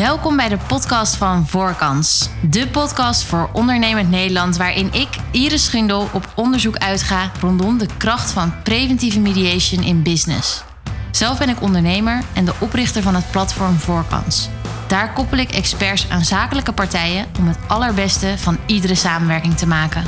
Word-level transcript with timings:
Welkom 0.00 0.36
bij 0.36 0.48
de 0.48 0.58
podcast 0.68 1.16
van 1.16 1.46
Voorkans. 1.46 2.28
De 2.50 2.68
podcast 2.68 3.24
voor 3.24 3.50
ondernemend 3.52 4.10
Nederland 4.10 4.56
waarin 4.56 4.92
ik, 4.92 5.08
Iris 5.30 5.64
Schundel, 5.64 6.08
op 6.12 6.32
onderzoek 6.34 6.76
uitga 6.76 7.30
rondom 7.40 7.78
de 7.78 7.86
kracht 7.96 8.30
van 8.30 8.62
preventieve 8.62 9.20
mediation 9.20 9.82
in 9.84 10.02
business. 10.02 10.62
Zelf 11.10 11.38
ben 11.38 11.48
ik 11.48 11.62
ondernemer 11.62 12.22
en 12.32 12.44
de 12.44 12.52
oprichter 12.58 13.02
van 13.02 13.14
het 13.14 13.30
platform 13.30 13.74
Voorkans. 13.74 14.48
Daar 14.88 15.12
koppel 15.12 15.38
ik 15.38 15.50
experts 15.50 16.10
aan 16.10 16.24
zakelijke 16.24 16.72
partijen 16.72 17.26
om 17.38 17.46
het 17.46 17.58
allerbeste 17.66 18.34
van 18.38 18.58
iedere 18.66 18.94
samenwerking 18.94 19.56
te 19.56 19.66
maken. 19.66 20.04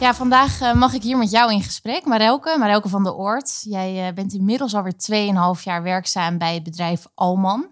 Ja, 0.00 0.14
vandaag 0.14 0.60
eh, 0.60 0.74
mag 0.74 0.92
ik 0.92 1.02
hier 1.02 1.18
met 1.18 1.30
jou 1.30 1.52
in 1.52 1.62
gesprek. 1.62 2.04
Marelke, 2.04 2.56
Marelke 2.58 2.88
van 2.88 3.04
der 3.04 3.14
Oort. 3.14 3.60
Jij 3.64 4.06
eh, 4.06 4.14
bent 4.14 4.32
inmiddels 4.32 4.74
alweer 4.74 4.94
2,5 5.56 5.62
jaar 5.62 5.82
werkzaam 5.82 6.38
bij 6.38 6.54
het 6.54 6.62
bedrijf 6.62 7.06
Alman. 7.14 7.66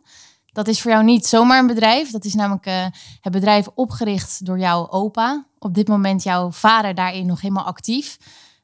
Dat 0.52 0.68
is 0.68 0.80
voor 0.82 0.90
jou 0.90 1.04
niet 1.04 1.26
zomaar 1.26 1.58
een 1.58 1.66
bedrijf. 1.66 2.10
Dat 2.10 2.24
is 2.24 2.34
namelijk 2.34 2.66
uh, 2.66 2.84
het 3.20 3.32
bedrijf 3.32 3.68
opgericht 3.74 4.46
door 4.46 4.58
jouw 4.58 4.90
opa. 4.90 5.46
Op 5.58 5.74
dit 5.74 5.88
moment 5.88 6.22
jouw 6.22 6.50
vader 6.50 6.94
daarin 6.94 7.26
nog 7.26 7.40
helemaal 7.40 7.64
actief. 7.64 8.18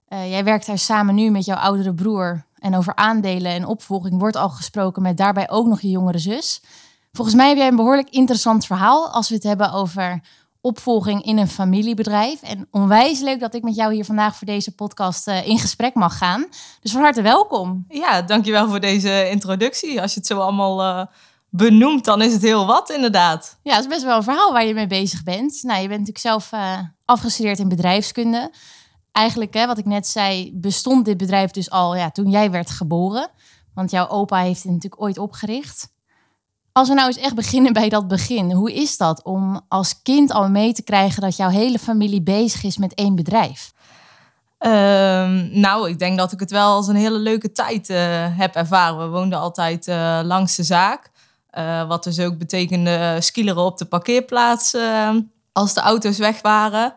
jij 0.09 0.45
werkt 0.45 0.67
daar 0.67 0.79
samen 0.79 1.15
nu 1.15 1.31
met 1.31 1.45
jouw 1.45 1.57
oudere 1.57 1.95
broer. 1.95 2.45
En 2.59 2.77
over 2.77 2.95
aandelen 2.95 3.53
en 3.53 3.67
opvolging 3.67 4.19
wordt 4.19 4.37
al 4.37 4.51
gesproken 4.51 5.03
met 5.03 5.17
daarbij 5.17 5.51
ook 5.51 5.67
nog 5.67 5.81
je 5.81 5.89
jongere 5.89 6.19
zus. 6.19 6.63
Volgens 7.13 7.37
mij 7.37 7.49
heb 7.49 7.57
jij 7.57 7.69
een 7.69 7.77
behoorlijk 7.77 8.11
interessant 8.11 8.67
verhaal 8.67 9.11
als 9.11 9.29
we 9.29 9.35
het 9.35 9.45
hebben 9.45 9.73
over 9.73 10.21
opvolging 10.63 11.25
in 11.25 11.39
een 11.39 11.49
familiebedrijf. 11.49 12.43
En 12.43 12.69
onwijs 12.71 13.21
leuk 13.21 13.41
dat 13.41 13.55
ik 13.55 13.63
met 13.63 13.75
jou 13.75 13.95
hier 13.95 14.05
vandaag 14.05 14.37
voor 14.37 14.47
deze 14.47 14.75
podcast 14.75 15.29
uh, 15.29 15.47
in 15.47 15.59
gesprek 15.59 15.95
mag 15.95 16.19
gaan. 16.19 16.47
Dus 16.81 16.93
van 16.93 17.01
harte 17.01 17.23
welkom. 17.23 17.85
Ja, 17.89 18.23
dankjewel 18.23 18.69
voor 18.69 18.81
deze 18.81 19.29
introductie. 19.31 20.01
Als 20.01 20.13
je 20.13 20.19
het 20.19 20.29
zo 20.29 20.39
allemaal 20.39 20.83
uh, 20.83 21.07
benoemt, 21.49 22.05
dan 22.05 22.23
is 22.23 22.33
het 22.33 22.43
heel 22.43 22.67
wat 22.67 22.91
inderdaad. 22.91 23.59
Ja, 23.63 23.75
het 23.75 23.85
is 23.85 23.89
best 23.89 24.03
wel 24.03 24.17
een 24.17 24.23
verhaal 24.23 24.53
waar 24.53 24.65
je 24.65 24.75
mee 24.75 24.87
bezig 24.87 25.23
bent. 25.23 25.63
Nou, 25.63 25.83
je 25.83 25.89
bent 25.89 26.01
natuurlijk 26.01 26.19
zelf 26.19 26.53
uh, 26.53 26.79
afgestudeerd 27.05 27.59
in 27.59 27.69
bedrijfskunde. 27.69 28.53
Eigenlijk, 29.13 29.55
hè, 29.55 29.67
wat 29.67 29.79
ik 29.79 29.85
net 29.85 30.07
zei, 30.07 30.51
bestond 30.55 31.05
dit 31.05 31.17
bedrijf 31.17 31.51
dus 31.51 31.71
al 31.71 31.97
ja, 31.97 32.11
toen 32.11 32.31
jij 32.31 32.51
werd 32.51 32.71
geboren. 32.71 33.31
Want 33.75 33.91
jouw 33.91 34.09
opa 34.09 34.39
heeft 34.39 34.63
het 34.63 34.73
natuurlijk 34.73 35.03
ooit 35.03 35.19
opgericht. 35.19 35.92
Als 36.73 36.89
we 36.89 36.95
nou 36.95 37.07
eens 37.07 37.17
echt 37.17 37.35
beginnen 37.35 37.73
bij 37.73 37.89
dat 37.89 38.09
begin, 38.09 38.53
hoe 38.53 38.73
is 38.73 38.97
dat 38.97 39.23
om 39.23 39.61
als 39.69 40.03
kind 40.03 40.33
al 40.33 40.49
mee 40.49 40.73
te 40.73 40.83
krijgen 40.83 41.23
dat 41.23 41.37
jouw 41.37 41.49
hele 41.49 41.79
familie 41.79 42.23
bezig 42.23 42.65
is 42.65 42.77
met 42.77 42.95
één 42.95 43.15
bedrijf? 43.15 43.73
Ehm, 44.59 45.61
nou, 45.61 45.89
ik 45.89 45.99
denk 45.99 46.19
dat 46.19 46.33
ik 46.33 46.41
het 46.41 46.51
wel 46.51 46.75
als 46.75 46.89
een 46.89 46.97
hele 46.97 47.19
leuke 47.19 47.53
tijd 47.53 47.89
uh, 47.89 47.99
heb 48.39 48.55
ervaren. 48.55 48.99
We 48.99 49.07
woonden 49.07 49.39
altijd 49.39 49.89
uh, 49.89 50.21
langs 50.23 50.57
de 50.57 50.63
zaak. 50.63 51.11
Uh, 51.59 51.89
wat 51.89 52.05
dus 52.05 52.21
ook 52.21 52.39
betekende 52.39 53.17
skileren 53.21 53.63
op 53.63 53.79
de 53.79 53.85
parkeerplaats 53.85 54.77
als 55.53 55.75
de 55.75 55.81
auto's 55.81 56.19
weg 56.19 56.41
waren. 56.41 56.95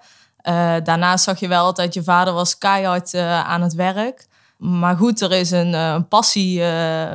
daarnaast 0.84 1.24
zag 1.24 1.40
je 1.40 1.48
wel 1.48 1.66
altijd, 1.66 1.94
je 1.94 2.04
vader 2.04 2.34
was 2.34 2.58
keihard 2.58 3.16
aan 3.16 3.62
het 3.62 3.74
werk. 3.74 4.28
Maar 4.58 4.98
goed, 4.98 5.22
er 5.22 5.32
is 5.32 5.52
een, 5.52 5.74
een 5.74 6.08
passie 6.08 6.62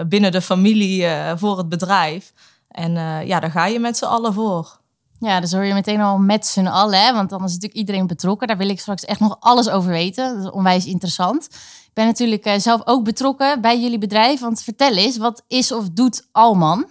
binnen 0.06 0.32
de 0.32 0.42
familie 0.42 1.06
voor 1.36 1.58
het 1.58 1.68
bedrijf. 1.68 2.32
En 2.70 2.96
uh, 2.96 3.26
ja, 3.26 3.40
daar 3.40 3.50
ga 3.50 3.66
je 3.66 3.78
met 3.78 3.96
z'n 3.96 4.04
allen 4.04 4.32
voor. 4.32 4.78
Ja, 5.18 5.40
dus 5.40 5.52
hoor 5.52 5.64
je 5.64 5.74
meteen 5.74 6.00
al 6.00 6.18
met 6.18 6.46
z'n 6.46 6.66
allen, 6.66 7.00
hè? 7.00 7.12
want 7.12 7.30
dan 7.30 7.44
is 7.44 7.52
natuurlijk 7.52 7.74
iedereen 7.74 8.06
betrokken. 8.06 8.48
Daar 8.48 8.56
wil 8.56 8.68
ik 8.68 8.80
straks 8.80 9.04
echt 9.04 9.20
nog 9.20 9.36
alles 9.40 9.68
over 9.68 9.90
weten. 9.90 10.34
Dat 10.34 10.44
is 10.44 10.50
onwijs 10.50 10.86
interessant. 10.86 11.44
Ik 11.84 11.90
ben 11.94 12.06
natuurlijk 12.06 12.46
uh, 12.46 12.54
zelf 12.56 12.80
ook 12.84 13.04
betrokken 13.04 13.60
bij 13.60 13.80
jullie 13.80 13.98
bedrijf. 13.98 14.40
Want 14.40 14.62
vertel 14.62 14.96
eens, 14.96 15.16
wat 15.16 15.44
is 15.46 15.72
of 15.72 15.88
doet 15.88 16.26
Alman? 16.32 16.90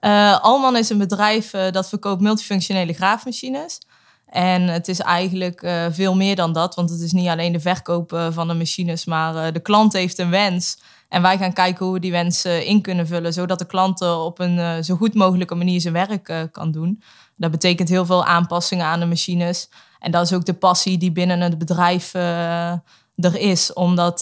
Uh, 0.00 0.40
Alman 0.40 0.76
is 0.76 0.90
een 0.90 0.98
bedrijf 0.98 1.50
dat 1.50 1.88
verkoopt 1.88 2.20
multifunctionele 2.20 2.92
graafmachines. 2.92 3.80
En 4.26 4.62
het 4.62 4.88
is 4.88 5.00
eigenlijk 5.00 5.62
uh, 5.62 5.86
veel 5.90 6.16
meer 6.16 6.36
dan 6.36 6.52
dat, 6.52 6.74
want 6.74 6.90
het 6.90 7.00
is 7.00 7.12
niet 7.12 7.28
alleen 7.28 7.52
de 7.52 7.60
verkoop 7.60 8.28
van 8.30 8.48
de 8.48 8.54
machines, 8.54 9.04
maar 9.04 9.34
uh, 9.34 9.52
de 9.52 9.60
klant 9.60 9.92
heeft 9.92 10.18
een 10.18 10.30
wens. 10.30 10.78
En 11.10 11.22
wij 11.22 11.38
gaan 11.38 11.52
kijken 11.52 11.84
hoe 11.84 11.94
we 11.94 12.00
die 12.00 12.10
wensen 12.10 12.66
in 12.66 12.82
kunnen 12.82 13.06
vullen, 13.06 13.32
zodat 13.32 13.58
de 13.58 13.66
klant 13.66 14.00
op 14.02 14.38
een 14.38 14.56
uh, 14.56 14.72
zo 14.80 14.96
goed 14.96 15.14
mogelijke 15.14 15.54
manier 15.54 15.80
zijn 15.80 15.94
werk 15.94 16.28
uh, 16.28 16.40
kan 16.52 16.70
doen. 16.70 17.02
Dat 17.36 17.50
betekent 17.50 17.88
heel 17.88 18.06
veel 18.06 18.24
aanpassingen 18.24 18.86
aan 18.86 19.00
de 19.00 19.06
machines. 19.06 19.70
En 19.98 20.10
dat 20.10 20.24
is 20.24 20.32
ook 20.32 20.44
de 20.44 20.54
passie 20.54 20.98
die 20.98 21.12
binnen 21.12 21.40
het 21.40 21.58
bedrijf 21.58 22.14
uh, 22.14 22.70
er 23.14 23.36
is. 23.36 23.72
Om 23.72 23.96
dat 23.96 24.20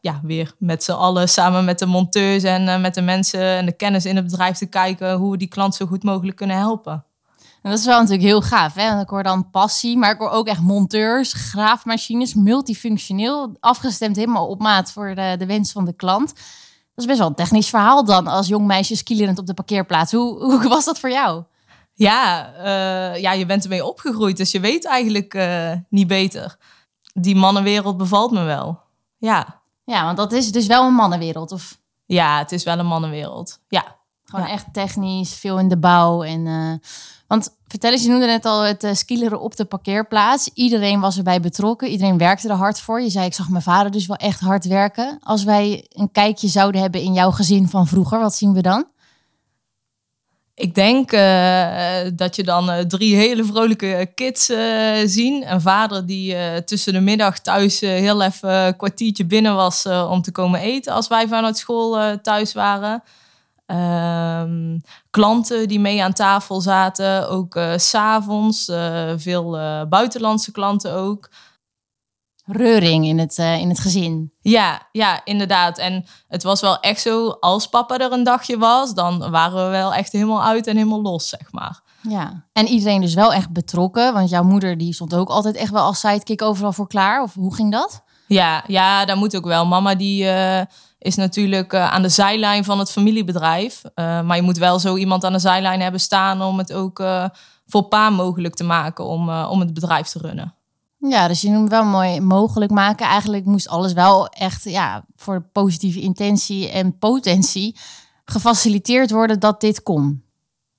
ja, 0.00 0.20
weer 0.22 0.54
met 0.58 0.84
z'n 0.84 0.92
allen 0.92 1.28
samen 1.28 1.64
met 1.64 1.78
de 1.78 1.86
monteurs 1.86 2.42
en 2.42 2.80
met 2.80 2.94
de 2.94 3.02
mensen 3.02 3.40
en 3.40 3.66
de 3.66 3.76
kennis 3.76 4.04
in 4.04 4.16
het 4.16 4.24
bedrijf 4.24 4.56
te 4.56 4.66
kijken 4.66 5.14
hoe 5.14 5.30
we 5.30 5.36
die 5.36 5.48
klant 5.48 5.74
zo 5.74 5.86
goed 5.86 6.02
mogelijk 6.02 6.36
kunnen 6.36 6.56
helpen. 6.56 7.04
En 7.62 7.70
dat 7.70 7.78
is 7.78 7.84
wel 7.84 7.98
natuurlijk 7.98 8.28
heel 8.28 8.42
gaaf. 8.42 8.74
Hè? 8.74 8.88
Want 8.88 9.02
ik 9.02 9.08
hoor 9.08 9.22
dan 9.22 9.50
passie, 9.50 9.96
maar 9.96 10.10
ik 10.10 10.18
hoor 10.18 10.30
ook 10.30 10.46
echt 10.46 10.60
monteurs, 10.60 11.32
graafmachines, 11.32 12.34
multifunctioneel, 12.34 13.56
afgestemd 13.60 14.16
helemaal 14.16 14.48
op 14.48 14.60
maat 14.60 14.92
voor 14.92 15.14
de, 15.14 15.34
de 15.38 15.46
wens 15.46 15.72
van 15.72 15.84
de 15.84 15.92
klant. 15.92 16.34
Dat 16.94 17.04
is 17.04 17.06
best 17.06 17.18
wel 17.18 17.28
een 17.28 17.34
technisch 17.34 17.68
verhaal 17.68 18.04
dan 18.04 18.26
als 18.26 18.48
jong 18.48 18.66
meisje 18.66 18.96
skielerend 18.96 19.38
op 19.38 19.46
de 19.46 19.54
parkeerplaats. 19.54 20.12
Hoe, 20.12 20.44
hoe 20.44 20.68
was 20.68 20.84
dat 20.84 20.98
voor 20.98 21.10
jou? 21.10 21.44
Ja, 21.94 22.52
uh, 22.58 23.20
ja, 23.20 23.32
je 23.32 23.46
bent 23.46 23.62
ermee 23.62 23.84
opgegroeid, 23.84 24.36
dus 24.36 24.50
je 24.50 24.60
weet 24.60 24.86
eigenlijk 24.86 25.34
uh, 25.34 25.72
niet 25.88 26.06
beter. 26.06 26.56
Die 27.12 27.36
mannenwereld 27.36 27.96
bevalt 27.96 28.30
me 28.30 28.42
wel. 28.42 28.80
Ja. 29.16 29.62
Ja, 29.84 30.04
want 30.04 30.16
dat 30.16 30.32
is 30.32 30.52
dus 30.52 30.66
wel 30.66 30.86
een 30.86 30.94
mannenwereld, 30.94 31.52
of? 31.52 31.78
Ja, 32.06 32.38
het 32.38 32.52
is 32.52 32.64
wel 32.64 32.78
een 32.78 32.86
mannenwereld. 32.86 33.60
Ja. 33.68 33.98
Gewoon 34.24 34.46
echt 34.46 34.66
technisch, 34.72 35.34
veel 35.34 35.58
in 35.58 35.68
de 35.68 35.78
bouw 35.78 36.22
en... 36.22 36.46
Uh, 36.46 36.72
want 37.30 37.56
vertel 37.66 37.92
eens, 37.92 38.02
je 38.02 38.08
noemde 38.08 38.26
net 38.26 38.44
al 38.44 38.60
het 38.60 38.84
uh, 38.84 38.94
skileren 38.94 39.40
op 39.40 39.56
de 39.56 39.64
parkeerplaats. 39.64 40.50
Iedereen 40.54 41.00
was 41.00 41.16
erbij 41.16 41.40
betrokken, 41.40 41.88
iedereen 41.88 42.18
werkte 42.18 42.48
er 42.48 42.54
hard 42.54 42.80
voor. 42.80 43.00
Je 43.00 43.10
zei, 43.10 43.26
ik 43.26 43.34
zag 43.34 43.48
mijn 43.48 43.62
vader 43.62 43.92
dus 43.92 44.06
wel 44.06 44.16
echt 44.16 44.40
hard 44.40 44.64
werken. 44.66 45.18
Als 45.22 45.44
wij 45.44 45.86
een 45.88 46.12
kijkje 46.12 46.48
zouden 46.48 46.80
hebben 46.80 47.00
in 47.00 47.12
jouw 47.12 47.30
gezin 47.30 47.68
van 47.68 47.86
vroeger, 47.86 48.18
wat 48.20 48.34
zien 48.34 48.52
we 48.52 48.62
dan? 48.62 48.84
Ik 50.54 50.74
denk 50.74 51.12
uh, 51.12 52.10
dat 52.14 52.36
je 52.36 52.42
dan 52.42 52.70
uh, 52.70 52.78
drie 52.78 53.16
hele 53.16 53.44
vrolijke 53.44 54.10
kids 54.14 54.50
uh, 54.50 54.96
zien. 55.04 55.52
Een 55.52 55.60
vader 55.60 56.06
die 56.06 56.64
tussen 56.64 56.92
de 56.92 57.00
middag 57.00 57.38
thuis 57.38 57.80
heel 57.80 58.22
even 58.22 58.54
een 58.54 58.76
kwartiertje 58.76 59.26
binnen 59.26 59.54
was 59.54 59.86
om 59.86 60.22
te 60.22 60.32
komen 60.32 60.60
eten 60.60 60.92
als 60.92 61.08
wij 61.08 61.28
vanuit 61.28 61.58
school 61.58 62.20
thuis 62.20 62.52
waren. 62.52 63.02
Um, 63.72 64.80
klanten 65.10 65.68
die 65.68 65.80
mee 65.80 66.02
aan 66.02 66.12
tafel 66.12 66.60
zaten, 66.60 67.28
ook 67.28 67.54
uh, 67.54 67.72
s'avonds, 67.76 68.68
uh, 68.68 69.12
veel 69.16 69.58
uh, 69.58 69.82
buitenlandse 69.88 70.52
klanten 70.52 70.94
ook. 70.94 71.30
Reuring 72.44 73.06
in 73.06 73.18
het, 73.18 73.38
in 73.38 73.68
het 73.68 73.78
gezin. 73.78 74.32
Ja, 74.40 74.88
ja, 74.92 75.20
inderdaad. 75.24 75.78
En 75.78 76.04
het 76.28 76.42
was 76.42 76.60
wel 76.60 76.80
echt 76.80 77.00
zo, 77.00 77.28
als 77.28 77.66
papa 77.66 77.98
er 77.98 78.12
een 78.12 78.24
dagje 78.24 78.58
was, 78.58 78.94
dan 78.94 79.30
waren 79.30 79.64
we 79.64 79.70
wel 79.70 79.94
echt 79.94 80.12
helemaal 80.12 80.42
uit 80.42 80.66
en 80.66 80.76
helemaal 80.76 81.02
los, 81.02 81.28
zeg 81.28 81.52
maar. 81.52 81.80
Ja, 82.02 82.46
en 82.52 82.66
iedereen 82.66 83.00
dus 83.00 83.14
wel 83.14 83.32
echt 83.32 83.50
betrokken, 83.50 84.12
want 84.12 84.30
jouw 84.30 84.42
moeder 84.42 84.78
die 84.78 84.94
stond 84.94 85.14
ook 85.14 85.28
altijd 85.28 85.56
echt 85.56 85.72
wel 85.72 85.84
als 85.84 86.00
sidekick 86.00 86.42
overal 86.42 86.72
voor 86.72 86.88
klaar. 86.88 87.22
Of 87.22 87.34
hoe 87.34 87.54
ging 87.54 87.72
dat? 87.72 88.02
Ja, 88.26 88.64
ja, 88.66 89.04
dat 89.04 89.16
moet 89.16 89.36
ook 89.36 89.44
wel. 89.44 89.66
Mama 89.66 89.94
die 89.94 90.26
is 91.00 91.16
natuurlijk 91.16 91.72
uh, 91.72 91.92
aan 91.92 92.02
de 92.02 92.08
zijlijn 92.08 92.64
van 92.64 92.78
het 92.78 92.90
familiebedrijf. 92.90 93.82
Uh, 93.84 93.94
maar 94.22 94.36
je 94.36 94.42
moet 94.42 94.58
wel 94.58 94.78
zo 94.78 94.96
iemand 94.96 95.24
aan 95.24 95.32
de 95.32 95.38
zijlijn 95.38 95.80
hebben 95.80 96.00
staan 96.00 96.42
om 96.42 96.58
het 96.58 96.72
ook 96.72 96.98
uh, 96.98 97.28
voor 97.66 97.82
pa 97.82 98.10
mogelijk 98.10 98.54
te 98.54 98.64
maken 98.64 99.04
om, 99.04 99.30
om 99.30 99.60
het 99.60 99.74
bedrijf 99.74 100.08
te 100.08 100.18
runnen. 100.18 100.54
Ja, 100.98 101.28
dus 101.28 101.40
je 101.40 101.50
noemt 101.50 101.70
wel 101.70 101.84
mooi 101.84 102.20
mogelijk 102.20 102.70
maken. 102.70 103.06
Eigenlijk 103.06 103.44
moest 103.44 103.68
alles 103.68 103.92
wel 103.92 104.28
echt 104.28 104.64
ja, 104.64 105.04
voor 105.16 105.42
positieve 105.52 106.00
intentie 106.00 106.70
en 106.70 106.98
potentie 106.98 107.76
gefaciliteerd 108.24 109.10
worden 109.10 109.40
dat 109.40 109.60
dit 109.60 109.82
kon. 109.82 110.24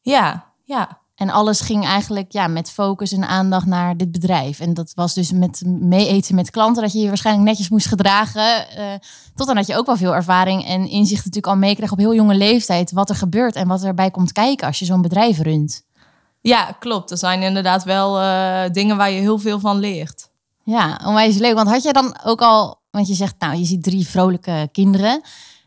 Ja, 0.02 0.54
ja. 0.64 1.01
En 1.22 1.30
alles 1.30 1.60
ging 1.60 1.86
eigenlijk 1.86 2.32
ja, 2.32 2.48
met 2.48 2.72
focus 2.72 3.12
en 3.12 3.28
aandacht 3.28 3.66
naar 3.66 3.98
dit 3.98 4.12
bedrijf. 4.12 4.60
En 4.60 4.74
dat 4.74 4.92
was 4.96 5.14
dus 5.14 5.32
met 5.32 5.62
mee 5.66 6.08
eten 6.08 6.36
met 6.36 6.50
klanten, 6.50 6.82
dat 6.82 6.94
je 6.94 7.00
je 7.00 7.08
waarschijnlijk 7.08 7.48
netjes 7.48 7.70
moest 7.70 7.88
gedragen. 7.88 8.66
Uh, 8.78 8.84
tot 9.36 9.48
dan 9.48 9.56
had 9.56 9.68
je 9.68 9.78
ook 9.78 9.86
wel 9.86 9.98
veel 9.98 10.16
ervaring 10.16 10.66
en 10.66 10.90
inzicht 10.90 11.26
natuurlijk 11.26 11.54
al 11.54 11.60
meekreeg 11.60 11.92
op 11.92 11.98
heel 11.98 12.16
jonge 12.16 12.36
leeftijd. 12.36 12.92
Wat 12.92 13.10
er 13.10 13.16
gebeurt 13.16 13.56
en 13.56 13.68
wat 13.68 13.84
erbij 13.84 14.12
komt 14.12 14.32
kijken 14.32 14.68
als 14.68 14.80
je 14.80 14.86
zo'n 14.86 15.02
bedrijf 15.02 15.40
runt. 15.40 15.82
Ja, 16.42 16.76
klopt. 16.80 17.12
Er 17.12 17.18
zijn 17.18 17.42
inderdaad 17.42 17.84
wel 17.84 18.22
uh, 18.22 18.62
dingen 18.72 18.98
waar 18.98 19.12
je 19.12 19.20
heel 19.20 19.40
veel 19.40 19.60
van 19.60 19.80
leert. 19.80 20.30
Ja, 20.64 21.00
onwijs 21.06 21.38
leuk. 21.38 21.56
Want 21.56 21.70
had 21.70 21.84
jij 21.84 21.94
dan 21.94 22.18
ook 22.24 22.42
al, 22.42 22.80
want 22.92 23.08
je 23.08 23.14
zegt 23.14 23.36
nou, 23.40 23.56
je 23.56 23.66
ziet 23.66 23.84
drie 23.84 24.08
vrolijke 24.08 24.70
kinderen. 24.72 25.22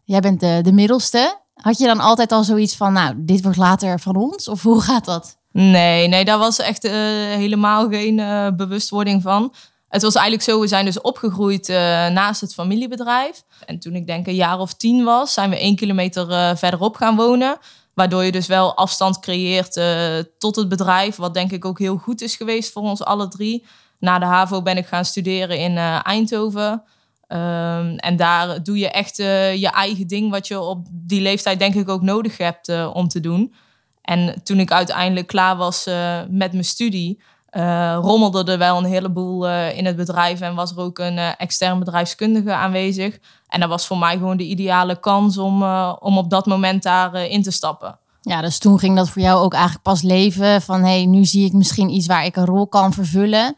Jij 0.04 0.20
bent 0.20 0.40
de, 0.40 0.60
de 0.62 0.72
middelste. 0.72 1.38
Had 1.54 1.78
je 1.78 1.86
dan 1.86 2.00
altijd 2.00 2.32
al 2.32 2.44
zoiets 2.44 2.76
van, 2.76 2.92
nou, 2.92 3.14
dit 3.16 3.42
wordt 3.42 3.58
later 3.58 4.00
van 4.00 4.16
ons? 4.16 4.48
Of 4.48 4.62
hoe 4.62 4.80
gaat 4.80 5.04
dat? 5.04 5.42
Nee, 5.56 6.08
nee, 6.08 6.24
daar 6.24 6.38
was 6.38 6.58
echt 6.58 6.82
helemaal 6.82 7.88
geen 7.88 8.16
bewustwording 8.56 9.22
van. 9.22 9.54
Het 9.88 10.02
was 10.02 10.14
eigenlijk 10.14 10.44
zo, 10.44 10.60
we 10.60 10.66
zijn 10.66 10.84
dus 10.84 11.00
opgegroeid 11.00 11.68
naast 12.12 12.40
het 12.40 12.54
familiebedrijf. 12.54 13.42
En 13.66 13.78
toen 13.78 13.94
ik 13.94 14.06
denk 14.06 14.26
een 14.26 14.34
jaar 14.34 14.58
of 14.58 14.74
tien 14.74 15.04
was, 15.04 15.32
zijn 15.32 15.50
we 15.50 15.58
één 15.58 15.76
kilometer 15.76 16.56
verderop 16.58 16.96
gaan 16.96 17.16
wonen. 17.16 17.56
Waardoor 17.94 18.24
je 18.24 18.32
dus 18.32 18.46
wel 18.46 18.76
afstand 18.76 19.20
creëert 19.20 19.80
tot 20.38 20.56
het 20.56 20.68
bedrijf. 20.68 21.16
Wat 21.16 21.34
denk 21.34 21.52
ik 21.52 21.64
ook 21.64 21.78
heel 21.78 21.96
goed 21.96 22.20
is 22.20 22.36
geweest 22.36 22.72
voor 22.72 22.82
ons 22.82 23.04
alle 23.04 23.28
drie. 23.28 23.66
Na 23.98 24.18
de 24.18 24.24
HAVO 24.24 24.62
ben 24.62 24.76
ik 24.76 24.86
gaan 24.86 25.04
studeren 25.04 25.58
in 25.58 25.76
Eindhoven. 26.02 26.82
Ehm, 27.26 27.96
en 27.96 28.16
daar 28.16 28.62
doe 28.62 28.78
je 28.78 28.90
echt 28.90 29.16
je 29.16 29.70
eigen 29.74 30.06
ding, 30.06 30.30
wat 30.30 30.48
je 30.48 30.60
op 30.60 30.86
die 30.90 31.20
leeftijd 31.20 31.58
denk 31.58 31.74
ik 31.74 31.88
ook 31.88 32.02
nodig 32.02 32.38
hebt 32.38 32.92
om 32.92 33.08
te 33.08 33.20
doen. 33.20 33.54
En 34.04 34.40
toen 34.42 34.60
ik 34.60 34.72
uiteindelijk 34.72 35.26
klaar 35.26 35.56
was 35.56 35.86
uh, 35.86 36.20
met 36.28 36.52
mijn 36.52 36.64
studie, 36.64 37.22
rommelde 38.00 38.52
er 38.52 38.58
wel 38.58 38.78
een 38.78 38.84
heleboel 38.84 39.48
in 39.48 39.86
het 39.86 39.96
bedrijf 39.96 40.40
en 40.40 40.54
was 40.54 40.70
er 40.70 40.78
ook 40.78 40.98
een 40.98 41.18
extern 41.18 41.78
bedrijfskundige 41.78 42.52
aanwezig. 42.52 43.18
En 43.48 43.60
dat 43.60 43.68
was 43.68 43.86
voor 43.86 43.98
mij 43.98 44.16
gewoon 44.16 44.36
de 44.36 44.44
ideale 44.44 45.00
kans 45.00 45.38
om, 45.38 45.62
om 45.98 46.18
op 46.18 46.30
dat 46.30 46.46
moment 46.46 46.82
daarin 46.82 47.30
in 47.30 47.42
te 47.42 47.50
stappen. 47.50 47.98
Ja, 48.20 48.40
dus 48.40 48.58
toen 48.58 48.78
ging 48.78 48.96
dat 48.96 49.08
voor 49.08 49.22
jou 49.22 49.42
ook 49.42 49.52
eigenlijk 49.52 49.82
pas 49.82 50.02
leven 50.02 50.62
van 50.62 50.80
hé, 50.80 50.96
hey, 50.96 51.06
nu 51.06 51.24
zie 51.24 51.46
ik 51.46 51.52
misschien 51.52 51.90
iets 51.90 52.06
waar 52.06 52.24
ik 52.24 52.36
een 52.36 52.44
rol 52.44 52.66
kan 52.66 52.92
vervullen. 52.92 53.56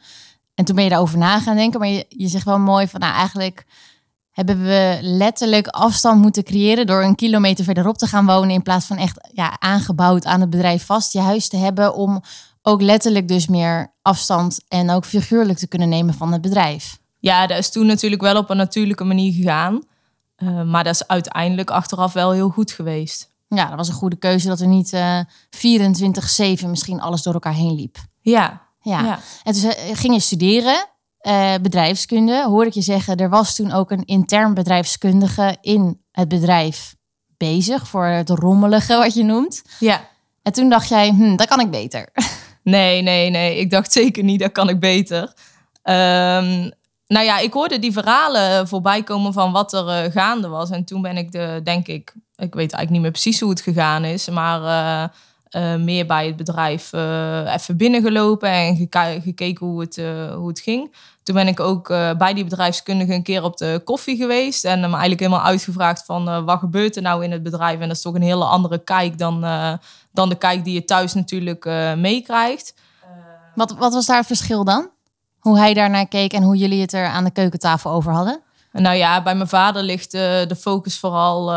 En 0.55 0.65
toen 0.65 0.75
ben 0.75 0.85
je 0.85 0.91
daarover 0.91 1.19
na 1.19 1.41
gaan 1.41 1.57
denken. 1.57 1.81
Maar 1.81 1.89
je, 1.89 2.05
je 2.09 2.29
zegt 2.29 2.45
wel 2.45 2.59
mooi 2.59 2.89
van 2.89 3.01
nou 3.01 3.15
eigenlijk 3.15 3.67
hebben 4.37 4.63
we 4.63 4.99
letterlijk 5.01 5.67
afstand 5.67 6.23
moeten 6.23 6.45
creëren 6.45 6.87
door 6.87 7.03
een 7.03 7.15
kilometer 7.15 7.65
verderop 7.65 7.99
te 7.99 8.07
gaan 8.07 8.27
wonen. 8.27 8.51
In 8.51 8.63
plaats 8.63 8.87
van 8.87 8.97
echt 8.97 9.29
ja, 9.33 9.57
aangebouwd 9.59 10.25
aan 10.25 10.41
het 10.41 10.51
bedrijf 10.51 10.85
vast 10.85 11.13
je 11.13 11.21
huis 11.21 11.49
te 11.49 11.57
hebben. 11.57 11.95
Om 11.95 12.23
ook 12.63 12.83
letterlijk 12.83 13.29
dus 13.29 13.47
meer 13.47 13.93
afstand 14.03 14.61
en 14.69 14.91
ook 14.91 15.05
figuurlijk 15.05 15.59
te 15.59 15.69
kunnen 15.69 15.89
nemen 15.89 16.15
van 16.15 16.33
het 16.33 16.41
bedrijf. 16.41 16.99
Ja, 17.19 17.47
dat 17.47 17.59
is 17.59 17.71
toen 17.71 17.87
natuurlijk 17.87 18.23
wel 18.23 18.37
op 18.37 18.51
een 18.51 18.57
natuurlijke 18.57 19.05
manier 19.05 19.33
gegaan. 19.33 19.83
Uh, 20.39 20.63
maar 20.63 20.85
dat 20.85 20.95
is 20.95 21.07
uiteindelijk 21.07 21.71
achteraf 21.71 22.13
wel 22.13 22.33
heel 22.33 22.49
goed 22.49 22.73
geweest. 22.73 23.31
Ja, 23.49 23.67
dat 23.69 23.77
was 23.77 23.89
een 23.89 23.95
goede 23.95 24.17
keuze 24.17 24.49
dat 24.49 24.61
er 24.61 24.67
niet 24.67 24.93
uh, 24.93 25.19
eh, 25.19 25.27
24-7 26.63 26.69
misschien 26.69 27.01
alles 27.01 27.23
door 27.23 27.35
elkaar 27.35 27.55
heen 27.55 27.75
liep. 27.75 27.97
Ja, 28.21 28.63
ja. 28.81 29.19
En 29.43 29.53
toen 29.53 29.73
ging 29.97 30.15
je 30.15 30.21
studeren, 30.21 30.87
uh, 31.23 31.55
bedrijfskunde. 31.63 32.45
Hoor 32.45 32.67
ik 32.67 32.73
je 32.73 32.83
zeggen, 32.83 33.17
er 33.17 33.29
was 33.29 33.55
toen 33.55 33.73
ook 33.73 33.91
een 33.91 34.05
intern 34.05 34.55
bedrijfskundige 34.55 35.57
in 35.61 36.01
het 36.11 36.29
bedrijf 36.29 36.95
bezig 37.37 37.89
voor 37.89 38.05
het 38.05 38.31
rommelige, 38.31 38.97
wat 38.97 39.15
je 39.15 39.25
noemt. 39.25 39.63
Ja. 39.79 40.09
En 40.43 40.53
toen 40.53 40.69
dacht 40.69 40.89
jij, 40.89 41.09
hm, 41.09 41.37
dat 41.37 41.49
kan 41.49 41.61
ik 41.61 41.71
beter. 41.71 42.09
Nee, 42.63 43.03
nee, 43.03 43.31
nee. 43.31 43.59
Ik 43.59 43.71
dacht 43.71 43.93
zeker 43.93 44.25
niet, 44.25 44.41
dat 44.41 44.53
kan 44.53 44.69
ik 44.69 44.81
beter. 44.81 45.23
Um, 45.23 46.73
nou 47.07 47.25
ja, 47.25 47.39
ik 47.39 47.53
hoorde 47.53 47.79
die 47.79 47.93
verhalen 47.93 48.69
voorbij 48.69 49.03
komen 49.03 49.33
van 49.33 49.53
wat 49.53 49.73
er 49.73 50.05
uh, 50.05 50.13
gaande 50.13 50.49
was. 50.49 50.71
En 50.71 50.85
toen 50.85 51.03
ben 51.03 51.17
ik 51.17 51.33
de, 51.33 51.61
denk 51.65 51.87
ik, 51.87 52.15
ik 52.37 52.55
weet 52.55 52.73
eigenlijk 52.73 52.91
niet 52.91 53.01
meer 53.01 53.11
precies 53.11 53.41
hoe 53.41 53.51
het 53.51 53.61
gegaan 53.61 54.05
is, 54.05 54.29
maar 54.29 54.61
uh, 54.61 55.09
uh, 55.51 55.75
meer 55.75 56.07
bij 56.07 56.27
het 56.27 56.37
bedrijf 56.37 56.93
uh, 56.93 57.55
even 57.55 57.77
binnengelopen 57.77 58.49
en 58.49 58.77
gekeken 59.23 59.67
hoe 59.67 59.81
het, 59.81 59.97
uh, 59.97 60.35
hoe 60.35 60.49
het 60.49 60.61
ging. 60.61 60.95
Toen 61.23 61.35
ben 61.35 61.49
ik 61.49 61.61
ook 61.61 61.89
bij 62.19 62.35
die 62.35 62.45
bedrijfskundige 62.45 63.13
een 63.13 63.23
keer 63.23 63.43
op 63.43 63.57
de 63.57 63.81
koffie 63.85 64.17
geweest 64.17 64.65
en 64.65 64.83
hem 64.83 64.91
eigenlijk 64.91 65.21
helemaal 65.21 65.45
uitgevraagd 65.45 66.05
van 66.05 66.45
wat 66.45 66.59
gebeurt 66.59 66.97
er 66.97 67.03
nou 67.03 67.25
in 67.25 67.33
het 67.33 67.43
bedrijf. 67.43 67.81
En 67.81 67.89
dat 67.89 67.97
is 67.97 68.03
toch 68.03 68.15
een 68.15 68.23
hele 68.23 68.45
andere 68.45 68.79
kijk 68.79 69.19
dan, 69.19 69.41
dan 70.13 70.29
de 70.29 70.35
kijk 70.35 70.65
die 70.65 70.75
je 70.75 70.85
thuis 70.85 71.15
natuurlijk 71.15 71.65
meekrijgt. 71.97 72.75
Wat, 73.55 73.75
wat 73.79 73.95
was 73.95 74.07
daar 74.07 74.17
het 74.17 74.27
verschil 74.27 74.65
dan? 74.65 74.91
Hoe 75.39 75.59
hij 75.59 75.75
daarnaar 75.75 76.09
keek 76.09 76.33
en 76.33 76.43
hoe 76.43 76.57
jullie 76.57 76.81
het 76.81 76.93
er 76.93 77.07
aan 77.07 77.25
de 77.25 77.31
keukentafel 77.31 77.91
over 77.91 78.13
hadden? 78.13 78.41
Nou 78.77 78.97
ja, 78.97 79.23
bij 79.23 79.35
mijn 79.35 79.49
vader 79.49 79.83
ligt 79.83 80.11
de 80.11 80.57
focus 80.59 80.99
vooral 80.99 81.51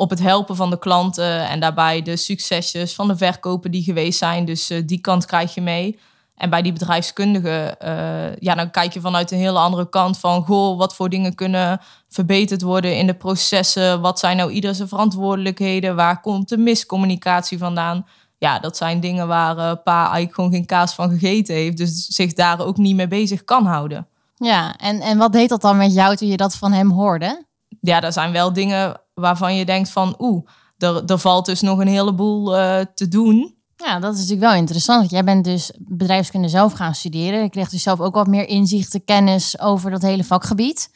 op 0.00 0.10
het 0.10 0.20
helpen 0.20 0.56
van 0.56 0.70
de 0.70 0.78
klanten 0.78 1.48
en 1.48 1.60
daarbij 1.60 2.02
de 2.02 2.16
succesjes 2.16 2.94
van 2.94 3.08
de 3.08 3.16
verkopen 3.16 3.70
die 3.70 3.82
geweest 3.82 4.18
zijn. 4.18 4.44
Dus 4.44 4.70
uh, 4.70 4.82
die 4.86 5.00
kant 5.00 5.26
krijg 5.26 5.54
je 5.54 5.60
mee. 5.60 5.98
En 6.36 6.50
bij 6.50 6.62
die 6.62 6.72
bedrijfskundigen, 6.72 7.76
uh, 7.84 8.36
ja, 8.36 8.54
dan 8.54 8.70
kijk 8.70 8.92
je 8.92 9.00
vanuit 9.00 9.30
een 9.30 9.38
hele 9.38 9.58
andere 9.58 9.88
kant 9.88 10.18
van, 10.18 10.44
goh, 10.44 10.78
wat 10.78 10.94
voor 10.94 11.08
dingen 11.08 11.34
kunnen 11.34 11.80
verbeterd 12.08 12.62
worden 12.62 12.96
in 12.96 13.06
de 13.06 13.14
processen? 13.14 14.00
Wat 14.00 14.18
zijn 14.18 14.36
nou 14.36 14.50
iedere 14.50 14.86
verantwoordelijkheden? 14.86 15.96
Waar 15.96 16.20
komt 16.20 16.48
de 16.48 16.58
miscommunicatie 16.58 17.58
vandaan? 17.58 18.06
Ja, 18.38 18.58
dat 18.58 18.76
zijn 18.76 19.00
dingen 19.00 19.28
waar 19.28 19.76
pa 19.76 20.00
eigenlijk 20.02 20.34
gewoon 20.34 20.52
geen 20.52 20.66
kaas 20.66 20.94
van 20.94 21.10
gegeten 21.10 21.54
heeft, 21.54 21.76
dus 21.76 22.06
zich 22.06 22.32
daar 22.32 22.60
ook 22.60 22.76
niet 22.76 22.96
mee 22.96 23.08
bezig 23.08 23.44
kan 23.44 23.66
houden. 23.66 24.06
Ja, 24.40 24.76
en, 24.76 25.00
en 25.00 25.18
wat 25.18 25.32
deed 25.32 25.48
dat 25.48 25.60
dan 25.60 25.76
met 25.76 25.94
jou 25.94 26.16
toen 26.16 26.28
je 26.28 26.36
dat 26.36 26.54
van 26.54 26.72
hem 26.72 26.90
hoorde? 26.90 27.44
Ja, 27.80 28.02
er 28.02 28.12
zijn 28.12 28.32
wel 28.32 28.52
dingen 28.52 29.00
waarvan 29.14 29.56
je 29.56 29.64
denkt 29.64 29.90
van 29.90 30.14
oeh, 30.18 30.46
er, 30.78 31.04
er 31.04 31.18
valt 31.18 31.46
dus 31.46 31.60
nog 31.60 31.78
een 31.78 31.88
heleboel 31.88 32.58
uh, 32.58 32.80
te 32.94 33.08
doen. 33.08 33.58
Ja, 33.76 33.98
dat 33.98 34.14
is 34.14 34.20
natuurlijk 34.20 34.50
wel 34.50 34.58
interessant. 34.60 35.10
Jij 35.10 35.24
bent 35.24 35.44
dus 35.44 35.72
bedrijfskunde 35.78 36.48
zelf 36.48 36.72
gaan 36.72 36.94
studeren. 36.94 37.42
Je 37.42 37.50
kreeg 37.50 37.68
dus 37.68 37.82
zelf 37.82 38.00
ook 38.00 38.14
wat 38.14 38.26
meer 38.26 38.48
inzichten, 38.48 39.04
kennis 39.04 39.60
over 39.60 39.90
dat 39.90 40.02
hele 40.02 40.24
vakgebied. 40.24 40.90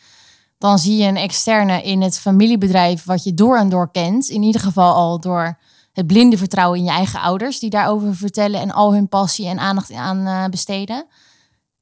Dan 0.58 0.79
zie 0.79 0.96
je 0.96 1.08
een 1.08 1.17
externe 1.17 1.82
in 1.82 2.02
het 2.02 2.19
familiebedrijf 2.19 3.05
wat 3.05 3.25
je 3.25 3.35
door 3.35 3.56
en 3.56 3.69
door 3.69 3.91
kent. 3.91 4.29
In 4.29 4.43
ieder 4.43 4.61
geval 4.61 4.94
al 4.94 5.20
door 5.20 5.58
het 5.93 6.06
blinde 6.06 6.38
vertrouwen 6.38 6.79
in 6.79 6.85
je 6.85 6.91
eigen 6.91 7.20
ouders 7.20 7.58
die 7.58 7.70
daarover 7.70 8.17
vertellen 8.17 8.61
en 8.61 8.70
al 8.70 8.93
hun 8.93 9.08
passie 9.08 9.46
en 9.46 9.58
aandacht 9.58 9.93
aan 9.93 10.19
uh, 10.19 10.44
besteden. 10.44 11.06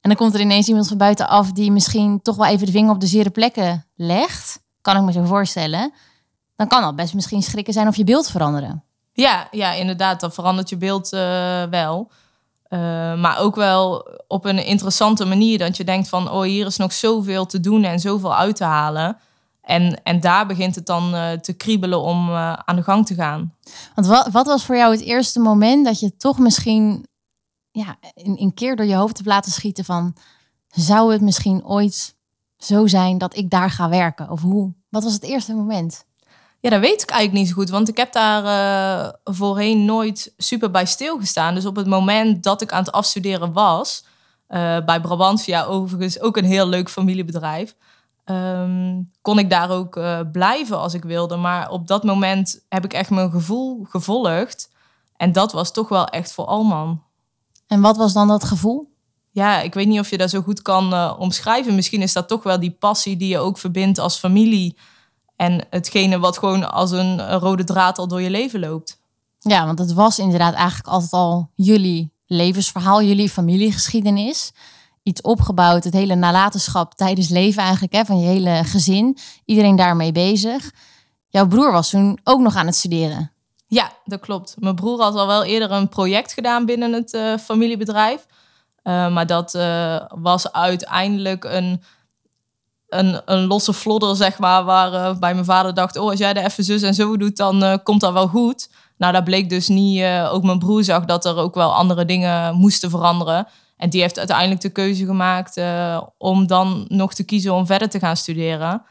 En 0.02 0.08
dan 0.10 0.16
komt 0.16 0.34
er 0.34 0.40
ineens 0.40 0.68
iemand 0.68 0.88
van 0.88 0.96
buitenaf 0.96 1.52
die 1.52 1.72
misschien 1.72 2.22
toch 2.22 2.36
wel 2.36 2.46
even 2.46 2.66
de 2.66 2.72
vinger 2.72 2.90
op 2.90 3.00
de 3.00 3.06
zere 3.06 3.30
plekken 3.30 3.86
legt. 3.94 4.60
Kan 4.80 4.96
ik 4.96 5.02
me 5.02 5.12
zo 5.12 5.24
voorstellen 5.24 5.92
dan 6.56 6.70
kan 6.70 6.82
dat 6.82 6.96
best 6.96 7.14
misschien 7.14 7.42
schrikken 7.42 7.72
zijn 7.72 7.88
of 7.88 7.96
je 7.96 8.04
beeld 8.04 8.30
veranderen. 8.30 8.84
Ja, 9.12 9.48
ja 9.50 9.72
inderdaad, 9.72 10.20
dan 10.20 10.32
verandert 10.32 10.68
je 10.68 10.76
beeld 10.76 11.12
uh, 11.12 11.20
wel. 11.62 12.10
Uh, 12.68 12.78
maar 13.14 13.38
ook 13.38 13.54
wel 13.54 14.08
op 14.28 14.44
een 14.44 14.64
interessante 14.64 15.24
manier. 15.24 15.58
Dat 15.58 15.76
je 15.76 15.84
denkt 15.84 16.08
van, 16.08 16.30
oh, 16.30 16.42
hier 16.42 16.66
is 16.66 16.76
nog 16.76 16.92
zoveel 16.92 17.46
te 17.46 17.60
doen 17.60 17.84
en 17.84 17.98
zoveel 17.98 18.36
uit 18.36 18.56
te 18.56 18.64
halen. 18.64 19.16
En, 19.62 20.02
en 20.02 20.20
daar 20.20 20.46
begint 20.46 20.74
het 20.74 20.86
dan 20.86 21.14
uh, 21.14 21.30
te 21.30 21.52
kriebelen 21.52 22.00
om 22.00 22.34
aan 22.34 22.76
de 22.76 22.82
gang 22.82 23.06
te 23.06 23.14
gaan. 23.14 23.54
Want 23.94 24.06
wat, 24.06 24.28
wat 24.32 24.46
was 24.46 24.64
voor 24.64 24.76
jou 24.76 24.92
het 24.92 25.02
eerste 25.02 25.40
moment 25.40 25.84
dat 25.84 26.00
je 26.00 26.16
toch 26.16 26.38
misschien 26.38 27.06
ja, 27.72 27.96
een, 28.14 28.40
een 28.40 28.54
keer 28.54 28.76
door 28.76 28.86
je 28.86 28.94
hoofd 28.94 29.16
hebt 29.16 29.28
laten 29.28 29.52
schieten 29.52 29.84
van... 29.84 30.14
zou 30.68 31.12
het 31.12 31.20
misschien 31.20 31.64
ooit 31.64 32.14
zo 32.58 32.86
zijn 32.86 33.18
dat 33.18 33.36
ik 33.36 33.50
daar 33.50 33.70
ga 33.70 33.88
werken? 33.88 34.30
Of 34.30 34.40
hoe? 34.40 34.72
Wat 34.88 35.02
was 35.02 35.12
het 35.12 35.22
eerste 35.22 35.54
moment? 35.54 36.04
Ja, 36.60 36.70
dat 36.70 36.80
weet 36.80 37.02
ik 37.02 37.10
eigenlijk 37.10 37.40
niet 37.40 37.48
zo 37.48 37.54
goed, 37.54 37.70
want 37.70 37.88
ik 37.88 37.96
heb 37.96 38.12
daar 38.12 38.44
uh, 38.44 39.12
voorheen 39.24 39.84
nooit 39.84 40.32
super 40.36 40.70
bij 40.70 40.86
stilgestaan. 40.86 41.54
Dus 41.54 41.66
op 41.66 41.76
het 41.76 41.86
moment 41.86 42.42
dat 42.42 42.62
ik 42.62 42.72
aan 42.72 42.82
het 42.82 42.92
afstuderen 42.92 43.52
was, 43.52 44.04
uh, 44.48 44.84
bij 44.84 45.00
Brabantia 45.00 45.64
overigens 45.64 46.20
ook 46.20 46.36
een 46.36 46.44
heel 46.44 46.66
leuk 46.66 46.90
familiebedrijf, 46.90 47.76
um, 48.24 49.10
kon 49.22 49.38
ik 49.38 49.50
daar 49.50 49.70
ook 49.70 49.96
uh, 49.96 50.20
blijven 50.32 50.78
als 50.78 50.94
ik 50.94 51.04
wilde. 51.04 51.36
Maar 51.36 51.70
op 51.70 51.86
dat 51.86 52.04
moment 52.04 52.64
heb 52.68 52.84
ik 52.84 52.92
echt 52.92 53.10
mijn 53.10 53.30
gevoel 53.30 53.86
gevolgd. 53.88 54.70
En 55.16 55.32
dat 55.32 55.52
was 55.52 55.72
toch 55.72 55.88
wel 55.88 56.06
echt 56.06 56.32
voor 56.32 56.44
Alman. 56.44 57.02
En 57.72 57.80
wat 57.80 57.96
was 57.96 58.12
dan 58.12 58.28
dat 58.28 58.44
gevoel? 58.44 58.90
Ja, 59.30 59.60
ik 59.60 59.74
weet 59.74 59.86
niet 59.86 59.98
of 59.98 60.10
je 60.10 60.18
dat 60.18 60.30
zo 60.30 60.40
goed 60.40 60.62
kan 60.62 61.16
omschrijven. 61.18 61.74
Misschien 61.74 62.02
is 62.02 62.12
dat 62.12 62.28
toch 62.28 62.42
wel 62.42 62.60
die 62.60 62.70
passie 62.70 63.16
die 63.16 63.28
je 63.28 63.38
ook 63.38 63.58
verbindt 63.58 63.98
als 63.98 64.18
familie 64.18 64.76
en 65.36 65.66
hetgene 65.70 66.18
wat 66.18 66.38
gewoon 66.38 66.72
als 66.72 66.90
een 66.90 67.38
rode 67.38 67.64
draad 67.64 67.98
al 67.98 68.08
door 68.08 68.20
je 68.20 68.30
leven 68.30 68.60
loopt. 68.60 69.00
Ja, 69.38 69.66
want 69.66 69.78
het 69.78 69.92
was 69.92 70.18
inderdaad 70.18 70.54
eigenlijk 70.54 70.88
altijd 70.88 71.12
al 71.12 71.50
jullie 71.54 72.12
levensverhaal, 72.26 73.02
jullie 73.02 73.28
familiegeschiedenis. 73.28 74.52
Iets 75.02 75.20
opgebouwd, 75.20 75.84
het 75.84 75.94
hele 75.94 76.14
nalatenschap 76.14 76.94
tijdens 76.94 77.28
leven 77.28 77.62
eigenlijk, 77.62 77.92
hè, 77.92 78.04
van 78.04 78.20
je 78.20 78.26
hele 78.26 78.62
gezin. 78.64 79.18
Iedereen 79.44 79.76
daarmee 79.76 80.12
bezig. 80.12 80.72
Jouw 81.28 81.46
broer 81.46 81.72
was 81.72 81.90
toen 81.90 82.18
ook 82.24 82.40
nog 82.40 82.56
aan 82.56 82.66
het 82.66 82.76
studeren. 82.76 83.31
Ja, 83.72 83.92
dat 84.04 84.20
klopt. 84.20 84.54
Mijn 84.58 84.74
broer 84.74 85.00
had 85.00 85.14
al 85.14 85.26
wel 85.26 85.44
eerder 85.44 85.70
een 85.70 85.88
project 85.88 86.32
gedaan 86.32 86.66
binnen 86.66 86.92
het 86.92 87.12
uh, 87.12 87.36
familiebedrijf. 87.36 88.26
Uh, 88.84 89.12
maar 89.12 89.26
dat 89.26 89.54
uh, 89.54 90.02
was 90.08 90.52
uiteindelijk 90.52 91.44
een 91.44 91.82
een, 92.88 93.20
een 93.24 93.46
losse 93.46 93.74
flodder, 93.74 94.16
zeg 94.16 94.38
maar, 94.38 94.64
waar 94.64 95.18
bij 95.18 95.32
mijn 95.32 95.44
vader 95.44 95.74
dacht, 95.74 95.96
oh, 95.96 96.10
als 96.10 96.18
jij 96.18 96.34
er 96.34 96.44
even 96.44 96.64
zus 96.64 96.82
en 96.82 96.94
zo 96.94 97.16
doet, 97.16 97.36
dan 97.36 97.80
komt 97.82 98.00
dat 98.00 98.12
wel 98.12 98.28
goed. 98.28 98.70
Nou, 98.96 99.12
dat 99.12 99.24
bleek 99.24 99.48
dus 99.48 99.68
niet. 99.68 100.04
Ook 100.30 100.42
mijn 100.42 100.58
broer 100.58 100.84
zag 100.84 101.04
dat 101.04 101.24
er 101.24 101.36
ook 101.36 101.54
wel 101.54 101.74
andere 101.74 102.04
dingen 102.04 102.54
moesten 102.54 102.90
veranderen. 102.90 103.46
En 103.76 103.90
die 103.90 104.00
heeft 104.00 104.18
uiteindelijk 104.18 104.60
de 104.60 104.70
keuze 104.70 105.04
gemaakt 105.04 105.60
om 106.18 106.46
dan 106.46 106.84
nog 106.88 107.14
te 107.14 107.24
kiezen 107.24 107.54
om 107.54 107.66
verder 107.66 107.88
te 107.88 107.98
gaan 107.98 108.16
studeren. 108.16 108.82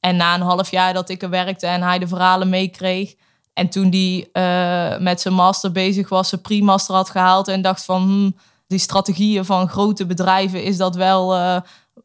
En 0.00 0.16
na 0.16 0.34
een 0.34 0.40
half 0.40 0.70
jaar 0.70 0.94
dat 0.94 1.08
ik 1.08 1.22
er 1.22 1.30
werkte 1.30 1.66
en 1.66 1.82
hij 1.82 1.98
de 1.98 2.08
verhalen 2.08 2.48
meekreeg 2.48 3.14
En 3.52 3.68
toen 3.68 3.90
die 3.90 4.28
uh, 4.32 4.98
met 4.98 5.20
zijn 5.20 5.34
master 5.34 5.72
bezig 5.72 6.08
was, 6.08 6.28
zijn 6.28 6.40
pre-master 6.40 6.94
had 6.94 7.10
gehaald 7.10 7.48
en 7.48 7.62
dacht 7.62 7.84
van 7.84 8.02
hm, 8.02 8.30
die 8.66 8.78
strategieën 8.78 9.44
van 9.44 9.68
grote 9.68 10.06
bedrijven, 10.06 10.64
is 10.64 10.76
dat 10.76 10.96
wel 10.96 11.36
uh, 11.36 11.56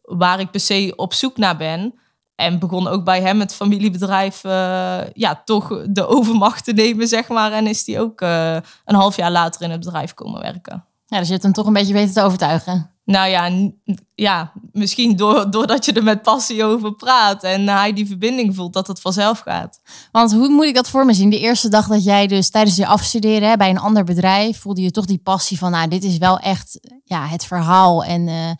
waar 0.01 0.39
ik 0.39 0.51
per 0.51 0.59
se 0.59 0.93
op 0.95 1.13
zoek 1.13 1.37
naar 1.37 1.57
ben? 1.57 1.93
En 2.35 2.59
begon 2.59 2.87
ook 2.87 3.03
bij 3.03 3.21
hem 3.21 3.39
het 3.39 3.53
familiebedrijf 3.53 4.43
uh, 4.43 5.11
ja, 5.13 5.41
toch 5.45 5.83
de 5.89 6.07
overmacht 6.07 6.63
te 6.63 6.73
nemen, 6.73 7.07
zeg 7.07 7.27
maar. 7.27 7.51
En 7.51 7.67
is 7.67 7.83
die 7.83 7.99
ook 7.99 8.21
een 8.21 8.95
half 8.95 9.15
jaar 9.15 9.31
later 9.31 9.61
in 9.61 9.71
het 9.71 9.79
bedrijf 9.79 10.13
komen 10.13 10.41
werken. 10.41 10.85
Ja, 11.05 11.17
dus 11.17 11.25
je 11.25 11.33
hebt 11.33 11.43
hem 11.43 11.53
toch 11.53 11.65
een 11.65 11.73
beetje 11.73 11.93
weten 11.93 12.13
te 12.13 12.21
overtuigen. 12.21 12.94
Nou 13.05 13.29
ja, 13.29 13.71
ja 14.15 14.51
misschien 14.71 15.15
door, 15.15 15.51
doordat 15.51 15.85
je 15.85 15.93
er 15.93 16.03
met 16.03 16.21
passie 16.21 16.63
over 16.63 16.95
praat 16.95 17.43
en 17.43 17.67
hij 17.67 17.93
die 17.93 18.07
verbinding 18.07 18.55
voelt, 18.55 18.73
dat 18.73 18.87
het 18.87 19.01
vanzelf 19.01 19.39
gaat. 19.39 19.81
Want 20.11 20.33
hoe 20.33 20.49
moet 20.49 20.65
ik 20.65 20.75
dat 20.75 20.89
voor 20.89 21.05
me 21.05 21.13
zien? 21.13 21.29
De 21.29 21.39
eerste 21.39 21.69
dag 21.69 21.87
dat 21.87 22.03
jij 22.03 22.27
dus 22.27 22.49
tijdens 22.49 22.75
je 22.75 22.87
afstuderen 22.87 23.49
hè, 23.49 23.57
bij 23.57 23.69
een 23.69 23.79
ander 23.79 24.03
bedrijf, 24.03 24.59
voelde 24.59 24.81
je 24.81 24.91
toch 24.91 25.05
die 25.05 25.21
passie 25.23 25.57
van, 25.57 25.71
nou, 25.71 25.87
dit 25.87 26.03
is 26.03 26.17
wel 26.17 26.39
echt 26.39 26.79
ja, 27.03 27.27
het 27.27 27.45
verhaal 27.45 28.03
en 28.03 28.27
uh, 28.27 28.51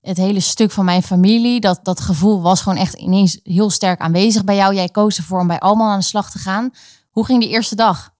het 0.00 0.16
hele 0.16 0.40
stuk 0.40 0.70
van 0.70 0.84
mijn 0.84 1.02
familie. 1.02 1.60
Dat, 1.60 1.80
dat 1.82 2.00
gevoel 2.00 2.42
was 2.42 2.60
gewoon 2.60 2.78
echt 2.78 2.94
ineens 2.94 3.40
heel 3.42 3.70
sterk 3.70 4.00
aanwezig 4.00 4.44
bij 4.44 4.56
jou. 4.56 4.74
Jij 4.74 4.88
koos 4.88 5.16
ervoor 5.16 5.40
om 5.40 5.46
bij 5.46 5.58
allemaal 5.58 5.90
aan 5.90 5.98
de 5.98 6.04
slag 6.04 6.30
te 6.30 6.38
gaan. 6.38 6.70
Hoe 7.10 7.24
ging 7.24 7.40
die 7.40 7.50
eerste 7.50 7.74
dag? 7.74 8.13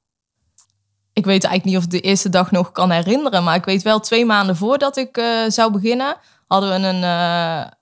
Ik 1.14 1.25
weet 1.25 1.44
eigenlijk 1.44 1.64
niet 1.64 1.76
of 1.76 1.85
ik 1.85 1.90
de 1.90 2.09
eerste 2.09 2.28
dag 2.28 2.50
nog 2.50 2.73
kan 2.73 2.90
herinneren. 2.90 3.44
Maar 3.44 3.54
ik 3.54 3.64
weet 3.64 3.83
wel, 3.83 4.00
twee 4.00 4.25
maanden 4.25 4.56
voordat 4.56 4.97
ik 4.97 5.18
uh, 5.18 5.26
zou 5.49 5.73
beginnen, 5.73 6.16
hadden 6.47 6.71
we 6.71 6.88
een, 6.88 7.02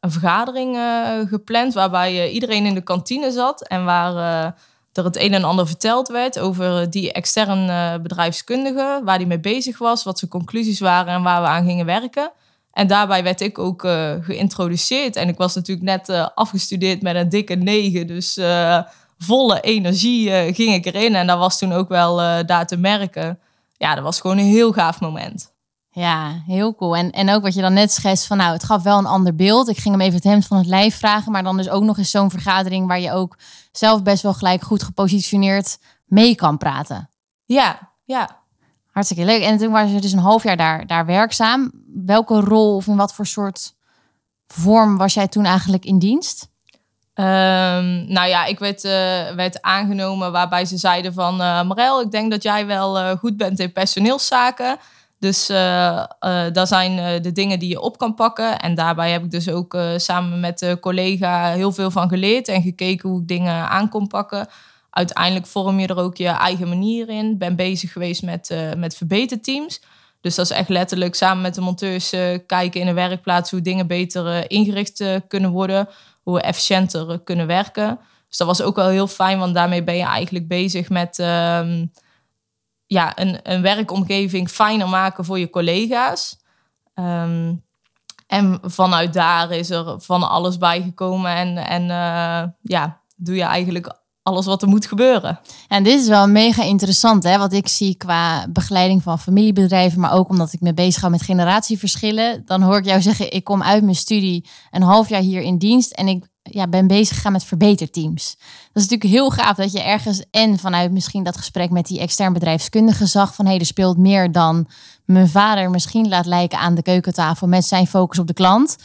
een 0.00 0.10
vergadering 0.10 0.76
uh, 0.76 1.28
gepland. 1.28 1.74
Waarbij 1.74 2.30
iedereen 2.30 2.66
in 2.66 2.74
de 2.74 2.80
kantine 2.80 3.30
zat. 3.30 3.68
En 3.68 3.84
waar 3.84 4.16
er 4.92 5.04
het 5.04 5.16
een 5.16 5.34
en 5.34 5.44
ander 5.44 5.66
verteld 5.66 6.08
werd 6.08 6.38
over 6.38 6.90
die 6.90 7.12
externe 7.12 8.00
bedrijfskundige. 8.00 9.00
Waar 9.04 9.18
die 9.18 9.26
mee 9.26 9.40
bezig 9.40 9.78
was, 9.78 10.04
wat 10.04 10.18
zijn 10.18 10.30
conclusies 10.30 10.80
waren 10.80 11.14
en 11.14 11.22
waar 11.22 11.42
we 11.42 11.48
aan 11.48 11.64
gingen 11.64 11.86
werken. 11.86 12.32
En 12.72 12.86
daarbij 12.86 13.22
werd 13.22 13.40
ik 13.40 13.58
ook 13.58 13.80
geïntroduceerd. 14.20 15.16
En 15.16 15.28
ik 15.28 15.36
was 15.36 15.54
natuurlijk 15.54 15.86
net 15.86 16.32
afgestudeerd 16.34 17.02
met 17.02 17.16
een 17.16 17.28
dikke 17.28 17.54
negen. 17.54 18.06
Dus 18.06 18.38
volle 19.22 19.60
energie 19.60 20.28
uh, 20.28 20.54
ging 20.54 20.74
ik 20.74 20.86
erin. 20.86 21.14
En 21.14 21.26
dat 21.26 21.38
was 21.38 21.58
toen 21.58 21.72
ook 21.72 21.88
wel 21.88 22.20
uh, 22.20 22.38
daar 22.46 22.66
te 22.66 22.76
merken. 22.76 23.38
Ja, 23.76 23.94
dat 23.94 24.04
was 24.04 24.20
gewoon 24.20 24.38
een 24.38 24.44
heel 24.44 24.72
gaaf 24.72 25.00
moment. 25.00 25.52
Ja, 25.90 26.42
heel 26.46 26.74
cool. 26.74 26.96
En, 26.96 27.10
en 27.10 27.30
ook 27.30 27.42
wat 27.42 27.54
je 27.54 27.60
dan 27.60 27.72
net 27.72 27.92
schetst 27.92 28.26
van 28.26 28.36
nou, 28.36 28.52
het 28.52 28.64
gaf 28.64 28.82
wel 28.82 28.98
een 28.98 29.06
ander 29.06 29.34
beeld. 29.34 29.68
Ik 29.68 29.78
ging 29.78 29.94
hem 29.94 30.04
even 30.04 30.14
het 30.14 30.24
hemd 30.24 30.46
van 30.46 30.56
het 30.56 30.66
lijf 30.66 30.98
vragen. 30.98 31.32
Maar 31.32 31.42
dan 31.42 31.58
is 31.58 31.68
ook 31.68 31.82
nog 31.82 31.98
eens 31.98 32.10
zo'n 32.10 32.30
vergadering 32.30 32.86
waar 32.86 33.00
je 33.00 33.12
ook 33.12 33.38
zelf 33.72 34.02
best 34.02 34.22
wel 34.22 34.34
gelijk 34.34 34.62
goed 34.62 34.82
gepositioneerd 34.82 35.78
mee 36.04 36.34
kan 36.34 36.58
praten. 36.58 37.10
Ja, 37.44 37.92
ja. 38.04 38.40
Hartstikke 38.90 39.24
leuk. 39.24 39.42
En 39.42 39.58
toen 39.58 39.72
was 39.72 39.90
je 39.90 40.00
dus 40.00 40.12
een 40.12 40.18
half 40.18 40.42
jaar 40.42 40.56
daar, 40.56 40.86
daar 40.86 41.06
werkzaam. 41.06 41.70
Welke 42.04 42.40
rol 42.40 42.76
of 42.76 42.86
in 42.86 42.96
wat 42.96 43.14
voor 43.14 43.26
soort 43.26 43.74
vorm 44.46 44.96
was 44.96 45.14
jij 45.14 45.28
toen 45.28 45.44
eigenlijk 45.44 45.84
in 45.84 45.98
dienst? 45.98 46.51
Um, 47.14 48.12
nou 48.12 48.28
ja, 48.28 48.44
ik 48.44 48.58
werd, 48.58 48.84
uh, 48.84 48.92
werd 49.34 49.62
aangenomen 49.62 50.32
waarbij 50.32 50.64
ze 50.64 50.76
zeiden 50.76 51.12
van... 51.12 51.40
Uh, 51.40 51.62
Marel, 51.62 52.00
ik 52.00 52.10
denk 52.10 52.30
dat 52.30 52.42
jij 52.42 52.66
wel 52.66 52.98
uh, 52.98 53.10
goed 53.10 53.36
bent 53.36 53.58
in 53.58 53.72
personeelszaken. 53.72 54.76
Dus 55.18 55.46
dat 56.52 56.68
zijn 56.68 57.22
de 57.22 57.32
dingen 57.32 57.58
die 57.58 57.68
je 57.68 57.80
op 57.80 57.98
kan 57.98 58.14
pakken. 58.14 58.58
En 58.58 58.74
daarbij 58.74 59.10
heb 59.10 59.24
ik 59.24 59.30
dus 59.30 59.48
ook 59.48 59.76
samen 59.96 60.40
met 60.40 60.58
de 60.58 60.78
collega 60.80 61.52
heel 61.52 61.72
veel 61.72 61.90
van 61.90 62.08
geleerd... 62.08 62.48
en 62.48 62.62
gekeken 62.62 63.08
hoe 63.08 63.20
ik 63.20 63.28
dingen 63.28 63.68
aan 63.68 63.88
kon 63.88 64.06
pakken. 64.06 64.48
Uiteindelijk 64.90 65.46
vorm 65.46 65.80
je 65.80 65.86
er 65.86 65.98
ook 65.98 66.16
je 66.16 66.28
eigen 66.28 66.68
manier 66.68 67.08
in. 67.08 67.38
Ben 67.38 67.56
bezig 67.56 67.92
geweest 67.92 68.22
met, 68.22 68.54
met 68.76 68.96
verbeterteams... 68.96 69.80
Dus 70.20 70.34
dat 70.34 70.50
is 70.50 70.56
echt 70.56 70.68
letterlijk 70.68 71.14
samen 71.14 71.42
met 71.42 71.54
de 71.54 71.60
monteurs 71.60 72.10
kijken 72.46 72.80
in 72.80 72.86
de 72.86 72.92
werkplaats 72.92 73.50
hoe 73.50 73.60
dingen 73.60 73.86
beter 73.86 74.50
ingericht 74.50 75.04
kunnen 75.28 75.50
worden 75.50 75.88
hoe 76.22 76.34
we 76.34 76.40
efficiënter 76.40 77.20
kunnen 77.20 77.46
werken. 77.46 77.98
Dus 78.28 78.36
dat 78.36 78.46
was 78.46 78.62
ook 78.62 78.76
wel 78.76 78.88
heel 78.88 79.06
fijn, 79.06 79.38
want 79.38 79.54
daarmee 79.54 79.84
ben 79.84 79.96
je 79.96 80.04
eigenlijk 80.04 80.48
bezig 80.48 80.88
met 80.90 81.18
ehm, 81.18 81.86
ja, 82.86 83.18
een, 83.18 83.40
een 83.42 83.62
werkomgeving 83.62 84.48
fijner 84.50 84.88
maken 84.88 85.24
voor 85.24 85.38
je 85.38 85.50
collega's. 85.50 86.40
Ehm, 86.94 87.54
en 88.26 88.58
vanuit 88.62 89.12
daar 89.12 89.50
is 89.50 89.70
er 89.70 90.00
van 90.00 90.28
alles 90.28 90.58
bijgekomen 90.58 91.34
en, 91.34 91.56
en 91.56 91.82
uh, 91.82 92.50
ja, 92.62 93.00
doe 93.16 93.34
je 93.34 93.42
eigenlijk 93.42 94.01
alles 94.22 94.46
wat 94.46 94.62
er 94.62 94.68
moet 94.68 94.86
gebeuren. 94.86 95.40
En 95.68 95.84
dit 95.84 96.00
is 96.00 96.08
wel 96.08 96.28
mega 96.28 96.62
interessant, 96.62 97.22
hè? 97.22 97.38
Wat 97.38 97.52
ik 97.52 97.68
zie 97.68 97.96
qua 97.96 98.46
begeleiding 98.48 99.02
van 99.02 99.18
familiebedrijven, 99.18 100.00
maar 100.00 100.12
ook 100.12 100.28
omdat 100.28 100.52
ik 100.52 100.60
me 100.60 100.74
bezig 100.74 101.00
ga 101.00 101.08
met 101.08 101.22
generatieverschillen. 101.22 102.42
Dan 102.44 102.62
hoor 102.62 102.76
ik 102.76 102.84
jou 102.84 103.02
zeggen, 103.02 103.32
ik 103.32 103.44
kom 103.44 103.62
uit 103.62 103.82
mijn 103.82 103.94
studie 103.94 104.44
een 104.70 104.82
half 104.82 105.08
jaar 105.08 105.20
hier 105.20 105.40
in 105.40 105.58
dienst 105.58 105.92
en 105.92 106.08
ik 106.08 106.30
ja, 106.42 106.68
ben 106.68 106.86
bezig 106.86 107.16
gegaan 107.16 107.32
met 107.32 107.44
verbeterteams. 107.44 108.36
Dat 108.72 108.82
is 108.82 108.88
natuurlijk 108.88 109.10
heel 109.10 109.30
gaaf 109.30 109.56
dat 109.56 109.72
je 109.72 109.82
ergens 109.82 110.24
en 110.30 110.58
vanuit 110.58 110.92
misschien 110.92 111.22
dat 111.22 111.36
gesprek 111.36 111.70
met 111.70 111.86
die 111.86 112.00
extern 112.00 112.32
bedrijfskundige 112.32 113.06
zag 113.06 113.34
van 113.34 113.44
hé, 113.44 113.50
hey, 113.50 113.60
er 113.60 113.66
speelt 113.66 113.98
meer 113.98 114.32
dan 114.32 114.66
mijn 115.04 115.28
vader 115.28 115.70
misschien 115.70 116.08
laat 116.08 116.26
lijken 116.26 116.58
aan 116.58 116.74
de 116.74 116.82
keukentafel 116.82 117.46
met 117.46 117.64
zijn 117.64 117.86
focus 117.86 118.18
op 118.18 118.26
de 118.26 118.32
klant. 118.32 118.76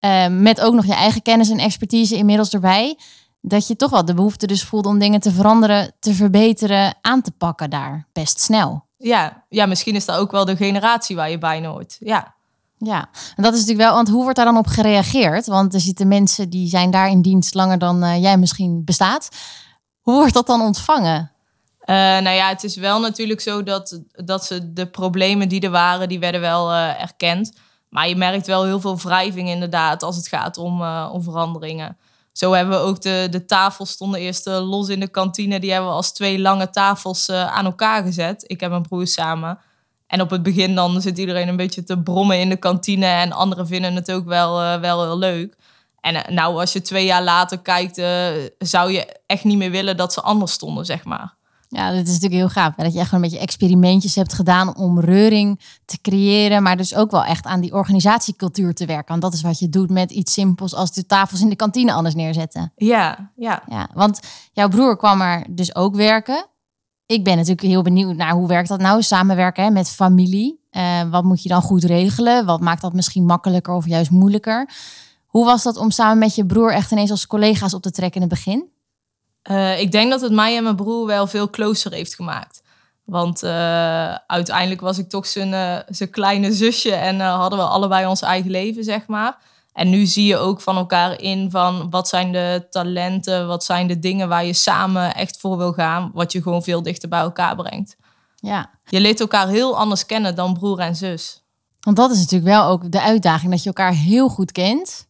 Uh, 0.00 0.26
met 0.28 0.60
ook 0.60 0.74
nog 0.74 0.86
je 0.86 0.94
eigen 0.94 1.22
kennis 1.22 1.50
en 1.50 1.58
expertise 1.58 2.16
inmiddels 2.16 2.50
erbij 2.50 2.96
dat 3.48 3.66
je 3.66 3.76
toch 3.76 3.90
wel 3.90 4.04
de 4.04 4.14
behoefte 4.14 4.46
dus 4.46 4.64
voelt 4.64 4.86
om 4.86 4.98
dingen 4.98 5.20
te 5.20 5.32
veranderen, 5.32 5.92
te 6.00 6.14
verbeteren, 6.14 6.94
aan 7.00 7.22
te 7.22 7.30
pakken 7.30 7.70
daar 7.70 8.06
best 8.12 8.40
snel. 8.40 8.86
Ja, 8.96 9.44
ja 9.48 9.66
misschien 9.66 9.94
is 9.94 10.04
dat 10.04 10.16
ook 10.16 10.30
wel 10.30 10.44
de 10.44 10.56
generatie 10.56 11.16
waar 11.16 11.30
je 11.30 11.38
bij 11.38 11.66
hoort. 11.66 11.96
Ja. 12.00 12.36
Ja, 12.80 13.08
en 13.36 13.42
dat 13.42 13.52
is 13.52 13.60
natuurlijk 13.60 13.88
wel, 13.88 13.94
want 13.94 14.08
hoe 14.08 14.22
wordt 14.22 14.36
daar 14.36 14.44
dan 14.44 14.56
op 14.56 14.66
gereageerd? 14.66 15.46
Want 15.46 15.74
er 15.74 15.80
zitten 15.80 16.08
mensen 16.08 16.50
die 16.50 16.68
zijn 16.68 16.90
daar 16.90 17.08
in 17.08 17.22
dienst 17.22 17.54
langer 17.54 17.78
dan 17.78 18.04
uh, 18.04 18.22
jij 18.22 18.36
misschien 18.36 18.84
bestaat. 18.84 19.28
Hoe 20.00 20.14
wordt 20.14 20.34
dat 20.34 20.46
dan 20.46 20.60
ontvangen? 20.60 21.30
Uh, 21.84 21.94
nou 21.96 22.30
ja, 22.30 22.48
het 22.48 22.64
is 22.64 22.76
wel 22.76 23.00
natuurlijk 23.00 23.40
zo 23.40 23.62
dat, 23.62 24.00
dat 24.12 24.44
ze 24.44 24.72
de 24.72 24.86
problemen 24.86 25.48
die 25.48 25.60
er 25.60 25.70
waren, 25.70 26.08
die 26.08 26.18
werden 26.18 26.40
wel 26.40 26.70
uh, 26.72 27.02
erkend. 27.02 27.52
Maar 27.88 28.08
je 28.08 28.16
merkt 28.16 28.46
wel 28.46 28.64
heel 28.64 28.80
veel 28.80 28.98
wrijving 28.98 29.48
inderdaad 29.48 30.02
als 30.02 30.16
het 30.16 30.28
gaat 30.28 30.56
om, 30.56 30.82
om 30.86 31.22
veranderingen. 31.22 31.96
Zo 32.38 32.52
hebben 32.52 32.78
we 32.78 32.84
ook 32.84 33.00
de, 33.00 33.26
de 33.30 33.44
tafels 33.44 33.90
stonden 33.90 34.20
eerst 34.20 34.46
eh, 34.46 34.68
los 34.68 34.88
in 34.88 35.00
de 35.00 35.08
kantine. 35.08 35.60
Die 35.60 35.72
hebben 35.72 35.90
we 35.90 35.96
als 35.96 36.12
twee 36.12 36.38
lange 36.38 36.70
tafels 36.70 37.28
uh, 37.28 37.46
aan 37.46 37.64
elkaar 37.64 38.02
gezet. 38.02 38.44
Ik 38.46 38.60
heb 38.60 38.70
mijn 38.70 38.82
broer 38.82 39.06
samen. 39.06 39.58
En 40.06 40.20
op 40.20 40.30
het 40.30 40.42
begin 40.42 40.74
dan 40.74 41.00
zit 41.00 41.18
iedereen 41.18 41.48
een 41.48 41.56
beetje 41.56 41.84
te 41.84 41.98
brommen 41.98 42.40
in 42.40 42.48
de 42.48 42.56
kantine. 42.56 43.06
En 43.06 43.32
anderen 43.32 43.66
vinden 43.66 43.94
het 43.94 44.12
ook 44.12 44.24
wel, 44.26 44.62
uh, 44.62 44.80
wel 44.80 45.04
heel 45.04 45.18
leuk. 45.18 45.56
En 46.00 46.34
nou, 46.34 46.60
als 46.60 46.72
je 46.72 46.82
twee 46.82 47.04
jaar 47.04 47.22
later 47.22 47.58
kijkt, 47.58 47.96
zou 48.58 48.92
je 48.92 49.16
echt 49.26 49.44
niet 49.44 49.58
meer 49.58 49.70
willen 49.70 49.96
dat 49.96 50.12
ze 50.12 50.20
anders 50.20 50.52
stonden, 50.52 50.84
zeg 50.84 51.04
maar. 51.04 51.34
Ja, 51.68 51.90
dat 51.90 52.06
is 52.06 52.12
natuurlijk 52.12 52.32
heel 52.32 52.48
gaaf. 52.48 52.74
Dat 52.74 52.92
je 52.92 52.98
echt 52.98 53.08
gewoon 53.08 53.24
een 53.24 53.30
beetje 53.30 53.44
experimentjes 53.44 54.14
hebt 54.14 54.32
gedaan 54.32 54.76
om 54.76 55.00
reuring 55.00 55.60
te 55.84 56.00
creëren. 56.00 56.62
Maar 56.62 56.76
dus 56.76 56.94
ook 56.94 57.10
wel 57.10 57.24
echt 57.24 57.44
aan 57.44 57.60
die 57.60 57.74
organisatiecultuur 57.74 58.74
te 58.74 58.86
werken. 58.86 59.08
Want 59.08 59.22
dat 59.22 59.32
is 59.32 59.42
wat 59.42 59.58
je 59.58 59.68
doet 59.68 59.90
met 59.90 60.10
iets 60.10 60.32
simpels 60.32 60.74
als 60.74 60.92
de 60.92 61.06
tafels 61.06 61.40
in 61.40 61.48
de 61.48 61.56
kantine 61.56 61.92
anders 61.92 62.14
neerzetten. 62.14 62.72
Ja, 62.76 63.32
ja. 63.36 63.62
ja 63.68 63.88
want 63.94 64.20
jouw 64.52 64.68
broer 64.68 64.96
kwam 64.96 65.20
er 65.20 65.46
dus 65.50 65.74
ook 65.74 65.94
werken. 65.94 66.46
Ik 67.06 67.24
ben 67.24 67.34
natuurlijk 67.34 67.62
heel 67.62 67.82
benieuwd 67.82 68.16
naar 68.16 68.32
hoe 68.32 68.48
werkt 68.48 68.68
dat 68.68 68.80
nou, 68.80 69.02
samenwerken 69.02 69.64
hè, 69.64 69.70
met 69.70 69.90
familie. 69.90 70.66
Uh, 70.72 71.10
wat 71.10 71.24
moet 71.24 71.42
je 71.42 71.48
dan 71.48 71.62
goed 71.62 71.84
regelen? 71.84 72.46
Wat 72.46 72.60
maakt 72.60 72.82
dat 72.82 72.92
misschien 72.92 73.24
makkelijker 73.24 73.74
of 73.74 73.86
juist 73.86 74.10
moeilijker? 74.10 74.70
Hoe 75.26 75.44
was 75.44 75.62
dat 75.62 75.76
om 75.76 75.90
samen 75.90 76.18
met 76.18 76.34
je 76.34 76.46
broer 76.46 76.72
echt 76.72 76.90
ineens 76.90 77.10
als 77.10 77.26
collega's 77.26 77.74
op 77.74 77.82
te 77.82 77.90
trekken 77.90 78.22
in 78.22 78.28
het 78.28 78.36
begin? 78.36 78.68
Uh, 79.50 79.80
ik 79.80 79.92
denk 79.92 80.10
dat 80.10 80.20
het 80.20 80.32
mij 80.32 80.56
en 80.56 80.62
mijn 80.62 80.76
broer 80.76 81.06
wel 81.06 81.26
veel 81.26 81.50
closer 81.50 81.92
heeft 81.92 82.14
gemaakt. 82.14 82.62
Want 83.04 83.44
uh, 83.44 84.14
uiteindelijk 84.14 84.80
was 84.80 84.98
ik 84.98 85.08
toch 85.08 85.26
zijn, 85.26 85.52
uh, 85.52 85.78
zijn 85.88 86.10
kleine 86.10 86.52
zusje 86.52 86.94
en 86.94 87.20
hadden 87.20 87.58
we 87.58 87.64
allebei 87.64 88.06
ons 88.06 88.22
eigen 88.22 88.50
leven, 88.50 88.84
zeg 88.84 89.06
maar. 89.06 89.36
En 89.72 89.90
nu 89.90 90.06
zie 90.06 90.26
je 90.26 90.36
ook 90.36 90.60
van 90.60 90.76
elkaar 90.76 91.20
in 91.20 91.50
van 91.50 91.90
wat 91.90 92.08
zijn 92.08 92.32
de 92.32 92.66
talenten, 92.70 93.46
wat 93.46 93.64
zijn 93.64 93.86
de 93.86 93.98
dingen 93.98 94.28
waar 94.28 94.44
je 94.44 94.52
samen 94.52 95.14
echt 95.14 95.38
voor 95.40 95.56
wil 95.56 95.72
gaan, 95.72 96.10
wat 96.14 96.32
je 96.32 96.42
gewoon 96.42 96.62
veel 96.62 96.82
dichter 96.82 97.08
bij 97.08 97.20
elkaar 97.20 97.56
brengt. 97.56 97.96
Ja. 98.34 98.70
Je 98.84 99.00
leert 99.00 99.20
elkaar 99.20 99.48
heel 99.48 99.76
anders 99.76 100.06
kennen 100.06 100.34
dan 100.34 100.54
broer 100.54 100.78
en 100.78 100.96
zus. 100.96 101.42
Want 101.80 101.96
dat 101.96 102.10
is 102.10 102.18
natuurlijk 102.18 102.50
wel 102.50 102.64
ook 102.64 102.92
de 102.92 103.00
uitdaging, 103.00 103.50
dat 103.50 103.62
je 103.62 103.68
elkaar 103.68 103.92
heel 103.92 104.28
goed 104.28 104.52
kent 104.52 105.07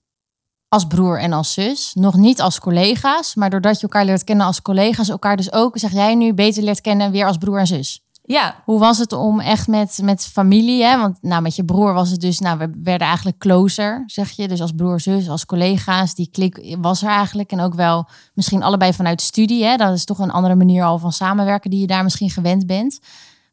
als 0.68 0.86
broer 0.86 1.20
en 1.20 1.32
als 1.32 1.52
zus. 1.52 1.90
Nog 1.94 2.14
niet 2.14 2.40
als 2.40 2.60
collega's, 2.60 3.34
maar 3.34 3.50
doordat 3.50 3.76
je 3.76 3.82
elkaar 3.82 4.04
leert 4.04 4.24
kennen 4.24 4.46
als 4.46 4.62
collega's, 4.62 5.08
elkaar 5.08 5.36
dus 5.36 5.52
ook, 5.52 5.78
zeg 5.78 5.92
jij 5.92 6.14
nu, 6.14 6.34
beter 6.34 6.62
leert 6.62 6.80
kennen 6.80 7.10
weer 7.10 7.26
als 7.26 7.36
broer 7.36 7.58
en 7.58 7.66
zus. 7.66 8.02
Ja. 8.28 8.62
Hoe 8.64 8.78
was 8.78 8.98
het 8.98 9.12
om 9.12 9.40
echt 9.40 9.66
met, 9.66 9.98
met 10.02 10.26
familie, 10.26 10.84
hè? 10.84 10.98
want 10.98 11.18
nou, 11.20 11.42
met 11.42 11.56
je 11.56 11.64
broer 11.64 11.92
was 11.92 12.10
het 12.10 12.20
dus, 12.20 12.38
nou, 12.38 12.58
we 12.58 12.70
werden 12.82 13.06
eigenlijk 13.06 13.38
closer, 13.38 14.02
zeg 14.06 14.30
je. 14.30 14.48
Dus 14.48 14.60
als 14.60 14.72
broer, 14.72 15.00
zus, 15.00 15.28
als 15.28 15.46
collega's, 15.46 16.14
die 16.14 16.28
klik 16.30 16.76
was 16.80 17.02
er 17.02 17.08
eigenlijk. 17.08 17.52
En 17.52 17.60
ook 17.60 17.74
wel 17.74 18.08
misschien 18.34 18.62
allebei 18.62 18.92
vanuit 18.92 19.20
studie, 19.20 19.64
hè? 19.64 19.76
dat 19.76 19.94
is 19.94 20.04
toch 20.04 20.18
een 20.18 20.30
andere 20.30 20.54
manier 20.54 20.84
al 20.84 20.98
van 20.98 21.12
samenwerken 21.12 21.70
die 21.70 21.80
je 21.80 21.86
daar 21.86 22.02
misschien 22.02 22.30
gewend 22.30 22.66
bent. 22.66 22.98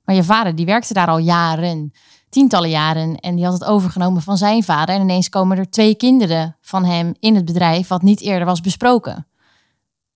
Maar 0.03 0.15
je 0.15 0.23
vader, 0.23 0.55
die 0.55 0.65
werkte 0.65 0.93
daar 0.93 1.07
al 1.07 1.17
jaren, 1.17 1.93
tientallen 2.29 2.69
jaren. 2.69 3.19
En 3.19 3.35
die 3.35 3.45
had 3.45 3.53
het 3.53 3.65
overgenomen 3.65 4.21
van 4.21 4.37
zijn 4.37 4.63
vader. 4.63 4.95
En 4.95 5.01
ineens 5.01 5.29
komen 5.29 5.57
er 5.57 5.69
twee 5.69 5.95
kinderen 5.95 6.57
van 6.61 6.85
hem 6.85 7.13
in 7.19 7.35
het 7.35 7.45
bedrijf, 7.45 7.87
wat 7.87 8.01
niet 8.01 8.21
eerder 8.21 8.45
was 8.45 8.61
besproken. 8.61 9.27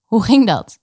Hoe 0.04 0.24
ging 0.24 0.48
dat? 0.48 0.80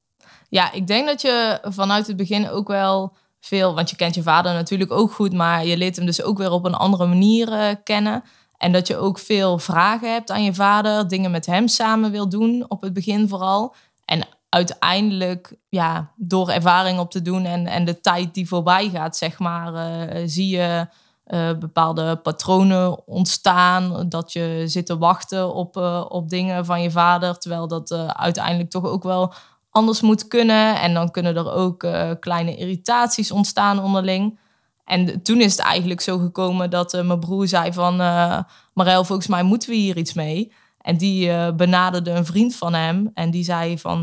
Ja, 0.48 0.72
ik 0.72 0.86
denk 0.86 1.06
dat 1.06 1.22
je 1.22 1.58
vanuit 1.62 2.06
het 2.06 2.16
begin 2.16 2.50
ook 2.50 2.68
wel 2.68 3.16
veel, 3.40 3.74
want 3.74 3.90
je 3.90 3.96
kent 3.96 4.14
je 4.14 4.22
vader 4.22 4.52
natuurlijk 4.52 4.92
ook 4.92 5.12
goed, 5.12 5.32
maar 5.32 5.66
je 5.66 5.76
leert 5.76 5.96
hem 5.96 6.06
dus 6.06 6.22
ook 6.22 6.38
weer 6.38 6.50
op 6.50 6.64
een 6.64 6.74
andere 6.74 7.06
manier 7.06 7.52
uh, 7.52 7.68
kennen. 7.84 8.22
En 8.56 8.72
dat 8.72 8.86
je 8.86 8.96
ook 8.96 9.18
veel 9.18 9.58
vragen 9.58 10.12
hebt 10.12 10.30
aan 10.30 10.44
je 10.44 10.54
vader, 10.54 11.08
dingen 11.08 11.30
met 11.30 11.46
hem 11.46 11.68
samen 11.68 12.10
wil 12.10 12.28
doen, 12.28 12.64
op 12.68 12.82
het 12.82 12.92
begin 12.92 13.28
vooral. 13.28 13.74
En 14.04 14.26
uiteindelijk, 14.48 15.56
ja, 15.68 16.12
door 16.16 16.50
ervaring 16.50 16.98
op 16.98 17.10
te 17.10 17.22
doen 17.22 17.44
en, 17.44 17.66
en 17.66 17.84
de 17.84 18.00
tijd 18.00 18.34
die 18.34 18.48
voorbij 18.48 18.88
gaat, 18.88 19.16
zeg 19.16 19.38
maar, 19.38 19.72
uh, 19.74 20.22
zie 20.26 20.48
je 20.48 20.88
uh, 21.26 21.58
bepaalde 21.58 22.16
patronen 22.16 23.06
ontstaan. 23.06 24.08
Dat 24.08 24.32
je 24.32 24.62
zit 24.66 24.86
te 24.86 24.98
wachten 24.98 25.54
op, 25.54 25.76
op 26.08 26.28
dingen 26.28 26.64
van 26.64 26.82
je 26.82 26.90
vader, 26.90 27.38
terwijl 27.38 27.68
dat 27.68 27.92
uiteindelijk 28.08 28.70
toch 28.70 28.84
ook 28.84 29.02
wel 29.02 29.32
anders 29.70 30.00
moet 30.00 30.28
kunnen. 30.28 30.80
En 30.80 30.94
dan 30.94 31.10
kunnen 31.10 31.36
er 31.36 31.52
ook 31.52 31.86
kleine 32.20 32.56
irritaties 32.56 33.30
ontstaan 33.30 33.82
onderling. 33.82 34.38
En 34.84 35.22
toen 35.22 35.40
is 35.40 35.52
het 35.52 35.60
eigenlijk 35.60 36.00
zo 36.00 36.18
gekomen 36.18 36.70
dat 36.70 36.92
mijn 36.92 37.20
broer 37.20 37.48
zei 37.48 37.72
van... 37.72 38.00
Uh, 38.00 38.38
Marel, 38.72 39.04
volgens 39.04 39.28
mij 39.28 39.42
moeten 39.42 39.68
we 39.68 39.74
hier 39.74 39.96
iets 39.96 40.12
mee. 40.12 40.52
En 40.80 40.96
die 40.96 41.52
benaderde 41.54 42.10
een 42.10 42.26
vriend 42.26 42.56
van 42.56 42.74
hem. 42.74 43.10
En 43.14 43.30
die 43.30 43.44
zei 43.44 43.78
van... 43.78 44.02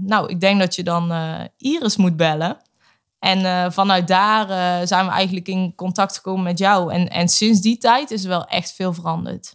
nou, 0.00 0.26
ik 0.26 0.40
denk 0.40 0.60
dat 0.60 0.74
je 0.74 0.82
dan 0.82 1.12
Iris 1.56 1.96
moet 1.96 2.16
bellen. 2.16 2.56
En 3.20 3.72
vanuit 3.72 4.08
daar 4.08 4.46
zijn 4.86 5.06
we 5.06 5.12
eigenlijk 5.12 5.48
in 5.48 5.74
contact 5.74 6.16
gekomen 6.16 6.42
met 6.42 6.58
jou. 6.58 6.92
En, 6.92 7.08
en 7.08 7.28
sinds 7.28 7.60
die 7.60 7.78
tijd 7.78 8.10
is 8.10 8.22
er 8.22 8.28
wel 8.28 8.44
echt 8.44 8.72
veel 8.72 8.92
veranderd. 8.92 9.54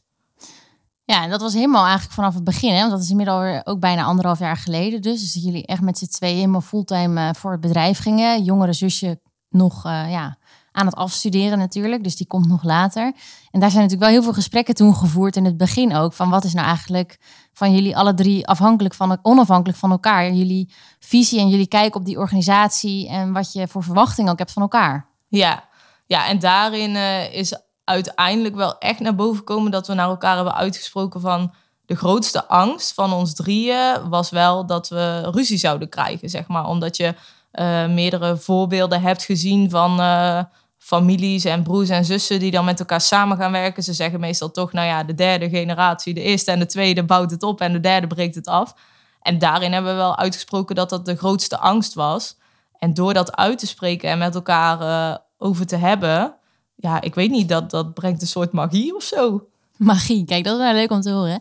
Ja, 1.04 1.24
en 1.24 1.30
dat 1.30 1.42
was 1.42 1.54
helemaal 1.54 1.84
eigenlijk 1.84 2.14
vanaf 2.14 2.34
het 2.34 2.44
begin. 2.44 2.74
Hè? 2.74 2.80
Want 2.80 2.92
dat 2.92 3.02
is 3.02 3.10
inmiddels 3.10 3.62
ook 3.64 3.80
bijna 3.80 4.04
anderhalf 4.04 4.40
jaar 4.40 4.58
geleden. 4.58 5.02
Dus, 5.02 5.34
dus 5.34 5.44
jullie 5.44 5.66
echt 5.66 5.82
met 5.82 5.98
z'n 5.98 6.06
tweeën 6.06 6.36
helemaal 6.36 6.62
fulltime 6.62 7.22
uh, 7.22 7.34
voor 7.34 7.52
het 7.52 7.62
bedrijf 7.62 8.00
gingen. 8.00 8.44
Jongere 8.44 8.74
zusje 8.74 9.22
nog 9.50 9.84
ja, 9.84 10.38
aan 10.76 10.86
het 10.86 10.96
afstuderen 10.96 11.58
natuurlijk. 11.58 12.04
Dus 12.04 12.16
die 12.16 12.28
komt 12.28 12.48
nog 12.48 12.64
later. 12.64 13.14
En 13.52 13.60
daar 13.60 13.72
zijn 13.72 13.84
natuurlijk 13.84 14.10
wel 14.10 14.10
heel 14.10 14.24
veel 14.24 14.34
gesprekken 14.34 14.76
toen 14.76 14.96
gevoerd 14.96 15.36
in 15.36 15.46
het 15.46 15.58
begin 15.58 15.96
ook. 15.96 16.14
Van 16.14 16.30
wat 16.30 16.44
is 16.44 16.54
nou 16.54 16.68
eigenlijk 16.68 17.20
van 17.54 17.74
jullie 17.74 17.98
alle 17.98 18.14
drie 18.14 18.48
afhankelijk 18.48 18.94
van, 18.94 19.20
onafhankelijk 19.22 19.78
van 19.78 19.92
elkaar. 19.92 20.32
Jullie 20.32 20.74
visie 21.00 21.40
en 21.40 21.50
jullie 21.50 21.68
kijk 21.68 21.96
op 21.96 22.06
die 22.06 22.18
organisatie. 22.18 23.10
En 23.10 23.34
wat 23.34 23.54
je 23.54 23.68
voor 23.68 23.84
verwachting 23.84 24.30
ook 24.30 24.38
hebt 24.38 24.52
van 24.52 24.62
elkaar. 24.62 25.08
Ja, 25.28 25.64
ja 26.06 26.28
en 26.28 26.40
daarin 26.40 26.96
uh, 26.96 27.34
is 27.34 27.60
uiteindelijk 27.84 28.56
wel 28.56 28.78
echt 28.78 29.00
naar 29.00 29.16
boven 29.16 29.44
komen 29.44 29.72
dat 29.72 29.88
we 29.88 29.94
naar 29.94 30.10
elkaar 30.10 30.36
hebben 30.36 30.56
uitgesproken 30.56 31.22
van 31.22 31.54
de 31.86 31.96
grootste 31.96 32.48
angst 32.48 32.94
van 32.94 33.14
ons 33.14 33.34
drieën 33.34 34.10
was 34.10 34.30
wel 34.30 34.66
dat 34.66 34.90
we 34.90 35.30
ruzie 35.32 35.58
zouden 35.58 35.90
krijgen, 35.90 36.30
zeg 36.30 36.48
maar. 36.48 36.68
Omdat 36.68 36.98
je 36.98 37.16
uh, 37.60 37.88
meerdere 37.88 38.38
voorbeelden 38.38 39.02
hebt 39.02 39.24
gezien 39.24 39.70
van 39.70 40.00
uh, 40.00 40.44
families 40.86 41.46
en 41.46 41.64
broers 41.64 41.90
en 41.90 42.06
zussen 42.06 42.40
die 42.40 42.52
dan 42.52 42.66
met 42.66 42.80
elkaar 42.80 43.02
samen 43.02 43.38
gaan 43.38 43.52
werken. 43.52 43.84
Ze 43.84 43.94
zeggen 43.94 44.20
meestal 44.20 44.52
toch, 44.52 44.74
nou 44.74 44.88
ja, 44.88 45.04
de 45.04 45.14
derde 45.14 45.50
generatie, 45.50 46.14
de 46.14 46.22
eerste 46.22 46.52
en 46.52 46.60
de 46.60 46.66
tweede 46.66 47.04
bouwt 47.04 47.32
het 47.32 47.44
op 47.44 47.62
en 47.62 47.74
de 47.74 47.80
derde 47.80 48.08
breekt 48.08 48.36
het 48.36 48.48
af. 48.48 48.76
En 49.22 49.40
daarin 49.40 49.74
hebben 49.74 49.92
we 49.92 49.98
wel 49.98 50.18
uitgesproken 50.18 50.76
dat 50.76 50.90
dat 50.90 51.06
de 51.06 51.16
grootste 51.16 51.58
angst 51.58 51.94
was. 51.94 52.38
En 52.78 52.94
door 52.94 53.14
dat 53.14 53.36
uit 53.36 53.60
te 53.60 53.68
spreken 53.68 54.10
en 54.10 54.18
met 54.18 54.36
elkaar 54.36 54.82
uh, 54.82 55.18
over 55.38 55.66
te 55.66 55.76
hebben, 55.76 56.36
ja, 56.76 57.02
ik 57.02 57.16
weet 57.16 57.32
niet, 57.32 57.50
dat, 57.50 57.70
dat 57.70 57.94
brengt 57.94 58.22
een 58.22 58.28
soort 58.28 58.52
magie 58.52 58.96
of 58.96 59.04
zo. 59.04 59.48
Magie, 59.78 60.26
kijk, 60.26 60.44
dat 60.44 60.54
is 60.54 60.64
wel 60.64 60.74
leuk 60.74 60.92
om 60.92 61.02
te 61.02 61.12
horen. 61.12 61.40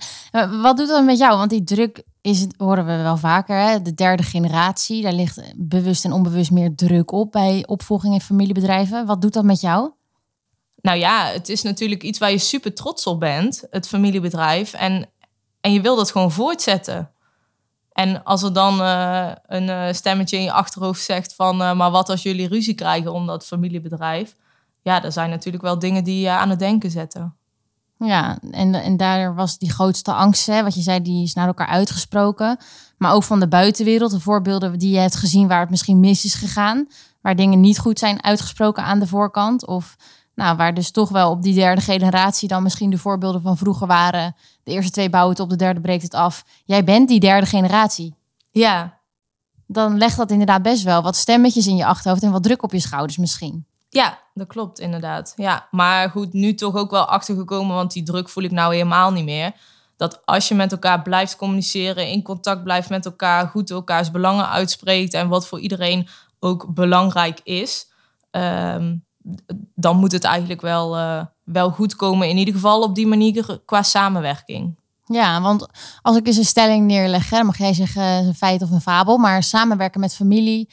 Wat 0.62 0.76
doet 0.76 0.88
dat 0.88 1.04
met 1.04 1.18
jou? 1.18 1.38
Want 1.38 1.50
die 1.50 1.64
druk 1.64 2.02
is 2.20 2.40
het, 2.40 2.54
horen 2.56 2.86
we 2.86 3.02
wel 3.02 3.16
vaker, 3.16 3.56
hè? 3.56 3.82
de 3.82 3.94
derde 3.94 4.22
generatie. 4.22 5.02
Daar 5.02 5.12
ligt 5.12 5.52
bewust 5.56 6.04
en 6.04 6.12
onbewust 6.12 6.50
meer 6.50 6.74
druk 6.74 7.12
op 7.12 7.32
bij 7.32 7.62
opvolging 7.66 8.14
in 8.14 8.20
familiebedrijven. 8.20 9.06
Wat 9.06 9.20
doet 9.20 9.32
dat 9.32 9.44
met 9.44 9.60
jou? 9.60 9.90
Nou 10.80 10.98
ja, 10.98 11.26
het 11.26 11.48
is 11.48 11.62
natuurlijk 11.62 12.02
iets 12.02 12.18
waar 12.18 12.30
je 12.30 12.38
super 12.38 12.74
trots 12.74 13.06
op 13.06 13.20
bent, 13.20 13.66
het 13.70 13.88
familiebedrijf. 13.88 14.72
En, 14.72 15.10
en 15.60 15.72
je 15.72 15.80
wil 15.80 15.96
dat 15.96 16.10
gewoon 16.10 16.30
voortzetten. 16.30 17.10
En 17.92 18.24
als 18.24 18.42
er 18.42 18.52
dan 18.52 18.80
uh, 18.80 19.30
een 19.46 19.68
uh, 19.68 19.92
stemmetje 19.92 20.36
in 20.36 20.42
je 20.42 20.52
achterhoofd 20.52 21.02
zegt 21.02 21.34
van... 21.34 21.62
Uh, 21.62 21.74
maar 21.74 21.90
wat 21.90 22.08
als 22.08 22.22
jullie 22.22 22.48
ruzie 22.48 22.74
krijgen 22.74 23.12
om 23.12 23.26
dat 23.26 23.46
familiebedrijf 23.46 24.34
ja, 24.84 25.02
er 25.02 25.12
zijn 25.12 25.30
natuurlijk 25.30 25.62
wel 25.62 25.78
dingen 25.78 26.04
die 26.04 26.20
je 26.20 26.30
aan 26.30 26.50
het 26.50 26.58
denken 26.58 26.90
zetten. 26.90 27.36
Ja, 27.98 28.38
en, 28.50 28.74
en 28.74 28.96
daar 28.96 29.34
was 29.34 29.58
die 29.58 29.70
grootste 29.70 30.12
angst, 30.12 30.46
hè, 30.46 30.62
wat 30.62 30.74
je 30.74 30.80
zei, 30.80 31.02
die 31.02 31.22
is 31.22 31.34
naar 31.34 31.46
elkaar 31.46 31.66
uitgesproken. 31.66 32.58
Maar 32.98 33.12
ook 33.12 33.22
van 33.22 33.40
de 33.40 33.48
buitenwereld, 33.48 34.10
de 34.10 34.20
voorbeelden 34.20 34.78
die 34.78 34.92
je 34.92 34.98
hebt 34.98 35.16
gezien 35.16 35.48
waar 35.48 35.60
het 35.60 35.70
misschien 35.70 36.00
mis 36.00 36.24
is 36.24 36.34
gegaan. 36.34 36.88
Waar 37.20 37.36
dingen 37.36 37.60
niet 37.60 37.78
goed 37.78 37.98
zijn 37.98 38.22
uitgesproken 38.22 38.84
aan 38.84 38.98
de 38.98 39.06
voorkant. 39.06 39.66
Of 39.66 39.96
nou, 40.34 40.56
waar 40.56 40.74
dus 40.74 40.90
toch 40.90 41.08
wel 41.08 41.30
op 41.30 41.42
die 41.42 41.54
derde 41.54 41.80
generatie 41.80 42.48
dan 42.48 42.62
misschien 42.62 42.90
de 42.90 42.98
voorbeelden 42.98 43.42
van 43.42 43.56
vroeger 43.56 43.86
waren. 43.86 44.36
De 44.62 44.72
eerste 44.72 44.90
twee 44.90 45.10
bouwen 45.10 45.32
het 45.32 45.42
op, 45.42 45.50
de 45.50 45.56
derde 45.56 45.80
breekt 45.80 46.02
het 46.02 46.14
af. 46.14 46.44
Jij 46.64 46.84
bent 46.84 47.08
die 47.08 47.20
derde 47.20 47.46
generatie. 47.46 48.14
Ja. 48.50 49.00
Dan 49.66 49.98
legt 49.98 50.16
dat 50.16 50.30
inderdaad 50.30 50.62
best 50.62 50.82
wel 50.82 51.02
wat 51.02 51.16
stemmetjes 51.16 51.66
in 51.66 51.76
je 51.76 51.86
achterhoofd 51.86 52.22
en 52.22 52.30
wat 52.30 52.42
druk 52.42 52.62
op 52.62 52.72
je 52.72 52.80
schouders 52.80 53.16
misschien. 53.16 53.66
Ja, 53.96 54.18
dat 54.34 54.46
klopt 54.46 54.78
inderdaad. 54.78 55.32
Ja, 55.36 55.68
maar 55.70 56.10
goed, 56.10 56.32
nu 56.32 56.54
toch 56.54 56.74
ook 56.74 56.90
wel 56.90 57.04
achtergekomen, 57.04 57.74
want 57.74 57.92
die 57.92 58.02
druk 58.02 58.28
voel 58.28 58.44
ik 58.44 58.50
nou 58.50 58.72
helemaal 58.72 59.12
niet 59.12 59.24
meer. 59.24 59.52
Dat 59.96 60.20
als 60.24 60.48
je 60.48 60.54
met 60.54 60.72
elkaar 60.72 61.02
blijft 61.02 61.36
communiceren, 61.36 62.08
in 62.08 62.22
contact 62.22 62.62
blijft 62.64 62.88
met 62.88 63.04
elkaar, 63.04 63.46
goed 63.48 63.70
elkaars 63.70 64.10
belangen 64.10 64.48
uitspreekt 64.48 65.14
en 65.14 65.28
wat 65.28 65.46
voor 65.46 65.60
iedereen 65.60 66.08
ook 66.40 66.74
belangrijk 66.74 67.40
is, 67.42 67.86
ehm, 68.30 68.96
dan 69.74 69.96
moet 69.96 70.12
het 70.12 70.24
eigenlijk 70.24 70.60
wel, 70.60 70.96
uh, 70.98 71.24
wel 71.44 71.70
goed 71.70 71.96
komen. 71.96 72.28
In 72.28 72.36
ieder 72.36 72.54
geval 72.54 72.82
op 72.82 72.94
die 72.94 73.06
manier 73.06 73.60
qua 73.64 73.82
samenwerking. 73.82 74.76
Ja, 75.04 75.40
want 75.40 75.66
als 76.02 76.16
ik 76.16 76.26
eens 76.26 76.36
een 76.36 76.44
stelling 76.44 76.86
neerleg, 76.86 77.28
dan 77.28 77.46
mag 77.46 77.58
jij 77.58 77.72
zeggen 77.72 78.02
een 78.02 78.34
feit 78.34 78.62
of 78.62 78.70
een 78.70 78.80
fabel, 78.80 79.16
maar 79.16 79.42
samenwerken 79.42 80.00
met 80.00 80.14
familie 80.14 80.68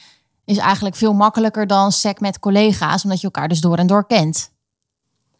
is 0.52 0.58
eigenlijk 0.58 0.96
veel 0.96 1.12
makkelijker 1.12 1.66
dan 1.66 1.92
sec 1.92 2.20
met 2.20 2.38
collega's, 2.38 3.02
omdat 3.04 3.18
je 3.20 3.24
elkaar 3.24 3.48
dus 3.48 3.60
door 3.60 3.76
en 3.76 3.86
door 3.86 4.06
kent. 4.06 4.50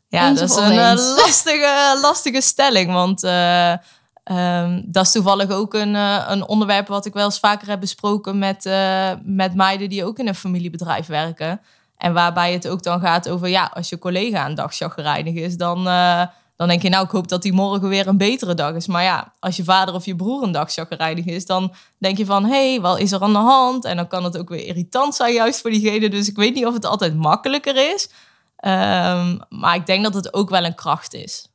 Ja, 0.08 0.32
dat 0.32 0.50
is 0.50 0.56
een 0.56 0.72
uh, 0.72 0.92
lastige, 1.16 1.98
lastige 2.00 2.40
stelling, 2.40 2.92
want 2.92 3.24
uh, 3.24 3.74
um, 4.24 4.84
dat 4.86 5.06
is 5.06 5.12
toevallig 5.12 5.50
ook 5.50 5.74
een, 5.74 5.94
uh, 5.94 6.24
een 6.28 6.46
onderwerp 6.46 6.88
wat 6.88 7.06
ik 7.06 7.12
wel 7.12 7.24
eens 7.24 7.38
vaker 7.38 7.68
heb 7.68 7.80
besproken 7.80 8.38
met, 8.38 8.70
met 9.22 9.54
meiden 9.54 9.88
die 9.88 10.04
ook 10.04 10.18
in 10.18 10.28
een 10.28 10.34
familiebedrijf 10.34 11.06
werken. 11.06 11.60
En 11.96 12.12
waarbij 12.12 12.52
het 12.52 12.68
ook 12.68 12.82
dan 12.82 13.00
gaat 13.00 13.28
over, 13.28 13.48
ja, 13.48 13.70
als 13.74 13.88
je 13.88 13.98
collega 13.98 14.46
een 14.46 14.54
dag 14.54 14.74
chagrijnig 14.74 15.34
is, 15.34 15.56
dan 15.56 15.86
dan 16.62 16.70
denk 16.70 16.82
je, 16.82 16.88
nou, 16.88 17.04
ik 17.04 17.10
hoop 17.10 17.28
dat 17.28 17.42
die 17.42 17.52
morgen 17.52 17.88
weer 17.88 18.06
een 18.06 18.16
betere 18.16 18.54
dag 18.54 18.74
is. 18.74 18.86
Maar 18.86 19.02
ja, 19.02 19.32
als 19.38 19.56
je 19.56 19.64
vader 19.64 19.94
of 19.94 20.04
je 20.04 20.16
broer 20.16 20.42
een 20.42 20.52
dag 20.52 20.72
chagrijnig 20.72 21.24
is, 21.24 21.46
dan 21.46 21.72
denk 21.98 22.18
je 22.18 22.26
van, 22.26 22.44
hé, 22.44 22.70
hey, 22.70 22.80
wat 22.80 22.98
is 22.98 23.12
er 23.12 23.20
aan 23.20 23.32
de 23.32 23.38
hand? 23.38 23.84
En 23.84 23.96
dan 23.96 24.08
kan 24.08 24.24
het 24.24 24.38
ook 24.38 24.48
weer 24.48 24.66
irritant 24.66 25.14
zijn 25.14 25.32
juist 25.32 25.60
voor 25.60 25.70
diegene. 25.70 26.08
Dus 26.08 26.28
ik 26.28 26.36
weet 26.36 26.54
niet 26.54 26.66
of 26.66 26.74
het 26.74 26.86
altijd 26.86 27.16
makkelijker 27.16 27.94
is. 27.94 28.08
Um, 28.64 29.40
maar 29.48 29.74
ik 29.74 29.86
denk 29.86 30.02
dat 30.02 30.14
het 30.14 30.34
ook 30.34 30.50
wel 30.50 30.64
een 30.64 30.74
kracht 30.74 31.14
is. 31.14 31.46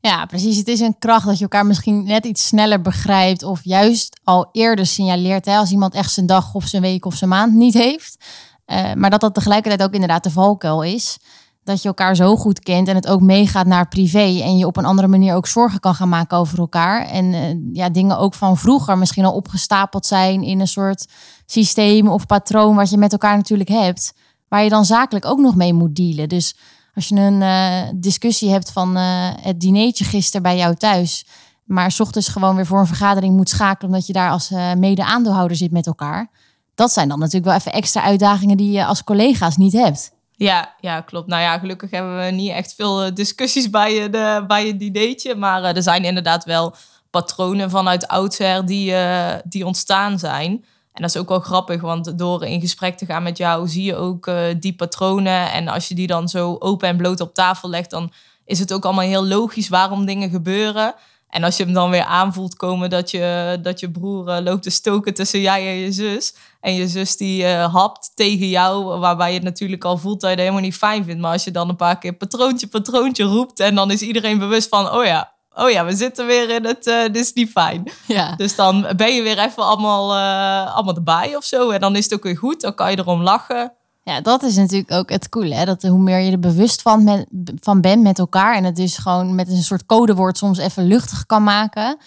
Ja, 0.00 0.26
precies. 0.26 0.56
Het 0.56 0.68
is 0.68 0.80
een 0.80 0.98
kracht 0.98 1.26
dat 1.26 1.36
je 1.36 1.42
elkaar 1.42 1.66
misschien 1.66 2.04
net 2.04 2.24
iets 2.24 2.46
sneller 2.46 2.80
begrijpt. 2.80 3.42
Of 3.42 3.60
juist 3.64 4.20
al 4.24 4.48
eerder 4.52 4.86
signaleert 4.86 5.46
als 5.46 5.70
iemand 5.70 5.94
echt 5.94 6.12
zijn 6.12 6.26
dag 6.26 6.54
of 6.54 6.64
zijn 6.64 6.82
week 6.82 7.04
of 7.04 7.14
zijn 7.14 7.30
maand 7.30 7.52
niet 7.52 7.74
heeft. 7.74 8.24
Uh, 8.66 8.92
maar 8.92 9.10
dat 9.10 9.20
dat 9.20 9.34
tegelijkertijd 9.34 9.82
ook 9.82 9.94
inderdaad 9.94 10.24
de 10.24 10.30
valkuil 10.30 10.82
is 10.82 11.18
dat 11.64 11.82
je 11.82 11.88
elkaar 11.88 12.16
zo 12.16 12.36
goed 12.36 12.60
kent 12.60 12.88
en 12.88 12.94
het 12.94 13.06
ook 13.06 13.20
meegaat 13.20 13.66
naar 13.66 13.88
privé 13.88 14.40
en 14.42 14.58
je 14.58 14.66
op 14.66 14.76
een 14.76 14.84
andere 14.84 15.08
manier 15.08 15.34
ook 15.34 15.46
zorgen 15.46 15.80
kan 15.80 15.94
gaan 15.94 16.08
maken 16.08 16.38
over 16.38 16.58
elkaar. 16.58 17.06
En 17.06 17.24
uh, 17.24 17.40
ja, 17.72 17.90
dingen 17.90 18.18
ook 18.18 18.34
van 18.34 18.56
vroeger 18.56 18.98
misschien 18.98 19.24
al 19.24 19.34
opgestapeld 19.34 20.06
zijn 20.06 20.42
in 20.42 20.60
een 20.60 20.68
soort 20.68 21.06
systeem 21.46 22.08
of 22.08 22.26
patroon 22.26 22.76
wat 22.76 22.90
je 22.90 22.96
met 22.96 23.12
elkaar 23.12 23.36
natuurlijk 23.36 23.68
hebt, 23.68 24.12
waar 24.48 24.62
je 24.62 24.70
dan 24.70 24.84
zakelijk 24.84 25.24
ook 25.24 25.38
nog 25.38 25.56
mee 25.56 25.72
moet 25.72 25.96
dealen. 25.96 26.28
Dus 26.28 26.56
als 26.94 27.08
je 27.08 27.14
een 27.14 27.40
uh, 27.40 28.00
discussie 28.00 28.50
hebt 28.50 28.72
van 28.72 28.96
uh, 28.96 29.28
het 29.40 29.60
dinertje 29.60 30.04
gisteren 30.04 30.42
bij 30.42 30.56
jou 30.56 30.74
thuis, 30.74 31.26
maar 31.64 31.90
s 31.90 32.00
ochtends 32.00 32.28
gewoon 32.28 32.56
weer 32.56 32.66
voor 32.66 32.78
een 32.78 32.86
vergadering 32.86 33.36
moet 33.36 33.48
schakelen 33.48 33.92
omdat 33.92 34.06
je 34.06 34.12
daar 34.12 34.30
als 34.30 34.52
mede-aandeelhouder 34.76 35.56
zit 35.56 35.70
met 35.70 35.86
elkaar 35.86 36.30
Dat 36.74 36.92
zijn 36.92 37.08
dan 37.08 37.18
natuurlijk 37.18 37.44
wel 37.46 37.54
even 37.54 37.72
extra 37.72 38.02
uitdagingen 38.02 38.56
die 38.56 38.70
je 38.70 38.84
als 38.84 39.04
collega's 39.04 39.56
niet 39.56 39.72
hebt. 39.72 40.12
Ja, 40.42 40.74
ja, 40.80 41.00
klopt. 41.00 41.26
Nou 41.26 41.42
ja, 41.42 41.58
gelukkig 41.58 41.90
hebben 41.90 42.24
we 42.24 42.30
niet 42.30 42.50
echt 42.50 42.74
veel 42.74 43.02
eh, 43.02 43.14
discussies 43.14 43.70
bij, 43.70 44.10
de, 44.10 44.44
bij 44.46 44.66
het 44.66 44.78
dinertje. 44.78 45.34
Maar 45.34 45.62
uh, 45.62 45.76
er 45.76 45.82
zijn 45.82 46.04
inderdaad 46.04 46.44
wel 46.44 46.74
patronen 47.10 47.70
vanuit 47.70 48.08
oudsher 48.08 48.66
die, 48.66 48.90
uh, 48.90 49.34
die 49.44 49.66
ontstaan 49.66 50.18
zijn. 50.18 50.50
En 50.92 51.02
dat 51.02 51.10
is 51.10 51.16
ook 51.16 51.28
wel 51.28 51.40
grappig, 51.40 51.80
want 51.80 52.18
door 52.18 52.44
in 52.44 52.60
gesprek 52.60 52.96
te 52.96 53.06
gaan 53.06 53.22
met 53.22 53.36
jou 53.36 53.68
zie 53.68 53.84
je 53.84 53.96
ook 53.96 54.30
die 54.58 54.74
patronen. 54.74 55.52
En 55.52 55.68
als 55.68 55.88
je 55.88 55.94
die 55.94 56.06
dan 56.06 56.28
zo 56.28 56.56
open 56.58 56.88
en 56.88 56.96
bloot 56.96 57.20
op 57.20 57.34
tafel 57.34 57.68
legt, 57.68 57.90
dan 57.90 58.12
is 58.44 58.58
het 58.58 58.72
ook 58.72 58.84
allemaal 58.84 59.04
heel 59.04 59.26
logisch 59.26 59.68
waarom 59.68 60.06
dingen 60.06 60.30
gebeuren. 60.30 60.94
En 61.28 61.44
als 61.44 61.56
je 61.56 61.64
hem 61.64 61.72
dan 61.72 61.90
weer 61.90 62.04
aanvoelt 62.04 62.56
komen 62.56 62.90
dat 62.90 63.10
je, 63.10 63.58
dat 63.62 63.80
je 63.80 63.90
broer 63.90 64.40
loopt 64.40 64.62
te 64.62 64.70
stoken 64.70 65.14
tussen 65.14 65.40
jij 65.40 65.68
en 65.68 65.74
je 65.74 65.92
zus. 65.92 66.34
En 66.62 66.74
je 66.74 66.88
zus 66.88 67.16
die 67.16 67.42
uh, 67.42 67.74
hapt 67.74 68.10
tegen 68.14 68.48
jou, 68.48 68.98
waarbij 68.98 69.28
je 69.28 69.34
het 69.34 69.44
natuurlijk 69.44 69.84
al 69.84 69.98
voelt 69.98 70.20
dat 70.20 70.30
je 70.30 70.36
dat 70.36 70.44
helemaal 70.44 70.66
niet 70.66 70.76
fijn 70.76 71.04
vindt. 71.04 71.20
Maar 71.20 71.32
als 71.32 71.44
je 71.44 71.50
dan 71.50 71.68
een 71.68 71.76
paar 71.76 71.98
keer 71.98 72.12
patroontje, 72.12 72.66
patroontje 72.66 73.24
roept 73.24 73.60
en 73.60 73.74
dan 73.74 73.90
is 73.90 74.02
iedereen 74.02 74.38
bewust 74.38 74.68
van, 74.68 74.92
oh 74.92 75.04
ja, 75.04 75.32
oh 75.54 75.70
ja, 75.70 75.84
we 75.84 75.96
zitten 75.96 76.26
weer 76.26 76.50
in 76.50 76.64
het, 76.64 76.86
uh, 76.86 77.02
dit 77.02 77.16
is 77.16 77.32
niet 77.32 77.50
fijn. 77.50 77.90
Ja. 78.06 78.36
Dus 78.36 78.54
dan 78.54 78.86
ben 78.96 79.14
je 79.14 79.22
weer 79.22 79.38
even 79.38 79.66
allemaal, 79.66 80.16
uh, 80.16 80.74
allemaal 80.74 80.94
erbij 80.94 81.36
of 81.36 81.44
zo. 81.44 81.70
En 81.70 81.80
dan 81.80 81.96
is 81.96 82.04
het 82.04 82.14
ook 82.14 82.22
weer 82.22 82.36
goed, 82.38 82.60
dan 82.60 82.74
kan 82.74 82.90
je 82.90 82.98
erom 82.98 83.22
lachen. 83.22 83.72
Ja, 84.04 84.20
dat 84.20 84.42
is 84.42 84.56
natuurlijk 84.56 84.92
ook 84.92 85.10
het 85.10 85.28
coole. 85.28 85.54
Hè? 85.54 85.64
Dat 85.64 85.82
hoe 85.82 85.98
meer 85.98 86.18
je 86.18 86.32
er 86.32 86.38
bewust 86.38 86.82
van, 86.82 87.04
met, 87.04 87.26
van 87.60 87.80
bent 87.80 88.02
met 88.02 88.18
elkaar. 88.18 88.56
En 88.56 88.64
het 88.64 88.76
dus 88.76 88.98
gewoon 88.98 89.34
met 89.34 89.48
een 89.48 89.62
soort 89.62 89.86
codewoord 89.86 90.38
soms 90.38 90.58
even 90.58 90.86
luchtig 90.86 91.26
kan 91.26 91.42
maken. 91.42 91.98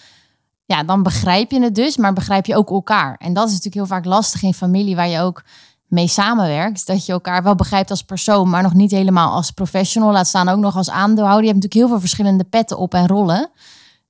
Ja, 0.66 0.82
dan 0.82 1.02
begrijp 1.02 1.50
je 1.50 1.62
het 1.62 1.74
dus, 1.74 1.96
maar 1.96 2.12
begrijp 2.12 2.46
je 2.46 2.56
ook 2.56 2.70
elkaar. 2.70 3.16
En 3.18 3.32
dat 3.32 3.46
is 3.46 3.52
natuurlijk 3.52 3.74
heel 3.74 3.96
vaak 3.96 4.04
lastig 4.04 4.42
in 4.42 4.54
familie 4.54 4.96
waar 4.96 5.08
je 5.08 5.20
ook 5.20 5.44
mee 5.86 6.08
samenwerkt. 6.08 6.86
Dat 6.86 7.06
je 7.06 7.12
elkaar 7.12 7.42
wel 7.42 7.54
begrijpt 7.54 7.90
als 7.90 8.02
persoon, 8.02 8.50
maar 8.50 8.62
nog 8.62 8.74
niet 8.74 8.90
helemaal 8.90 9.32
als 9.32 9.50
professional. 9.50 10.12
Laat 10.12 10.26
staan 10.26 10.48
ook 10.48 10.58
nog 10.58 10.76
als 10.76 10.90
aandeelhouder. 10.90 11.44
Je 11.44 11.50
hebt 11.50 11.62
natuurlijk 11.62 11.74
heel 11.74 11.88
veel 11.88 12.00
verschillende 12.00 12.44
petten 12.44 12.78
op 12.78 12.94
en 12.94 13.06
rollen. 13.06 13.50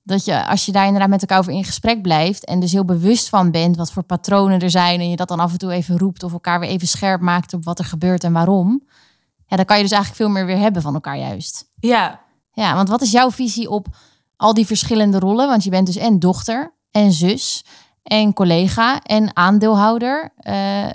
Dat 0.03 0.25
je, 0.25 0.47
als 0.47 0.67
je 0.67 0.73
daar 0.73 0.85
inderdaad 0.85 1.09
met 1.09 1.21
elkaar 1.21 1.39
over 1.39 1.53
in 1.53 1.65
gesprek 1.65 2.03
blijft 2.03 2.45
en 2.45 2.61
dus 2.61 2.73
heel 2.73 2.85
bewust 2.85 3.29
van 3.29 3.51
bent 3.51 3.77
wat 3.77 3.93
voor 3.93 4.03
patronen 4.03 4.61
er 4.61 4.71
zijn 4.71 5.01
en 5.01 5.11
je 5.11 5.17
dat 5.17 5.29
dan 5.29 5.41
af 5.41 5.53
en 5.53 5.59
toe 5.59 5.73
even 5.73 5.99
roept 5.99 6.23
of 6.23 6.33
elkaar 6.33 6.61
weer 6.61 6.69
even 6.69 6.89
scherp 6.89 7.21
maakt 7.21 7.53
op 7.53 7.65
wat 7.65 7.79
er 7.79 7.85
gebeurt 7.85 8.25
en 8.25 8.33
waarom. 8.33 8.83
Ja, 9.47 9.57
dan 9.57 9.65
kan 9.65 9.77
je 9.77 9.83
dus 9.83 9.93
eigenlijk 9.93 10.23
veel 10.23 10.33
meer 10.33 10.47
weer 10.47 10.59
hebben 10.59 10.83
van 10.83 10.95
elkaar 10.95 11.19
juist. 11.19 11.69
Ja. 11.81 12.21
Ja, 12.53 12.75
want 12.75 12.89
wat 12.89 13.03
is 13.03 13.11
jouw 13.11 13.31
visie 13.31 13.71
op 13.71 13.87
al 14.37 14.55
die 14.55 14.67
verschillende 14.67 15.19
rollen? 15.19 15.49
Want 15.49 15.65
je 15.65 15.71
bent 15.71 15.87
dus 15.87 15.97
en 15.97 16.19
dochter 16.19 16.75
en 16.91 17.13
zus 17.13 17.65
en 18.03 18.33
collega 18.33 19.03
en 19.03 19.37
aandeelhouder. 19.37 20.33
Uh, 20.41 20.91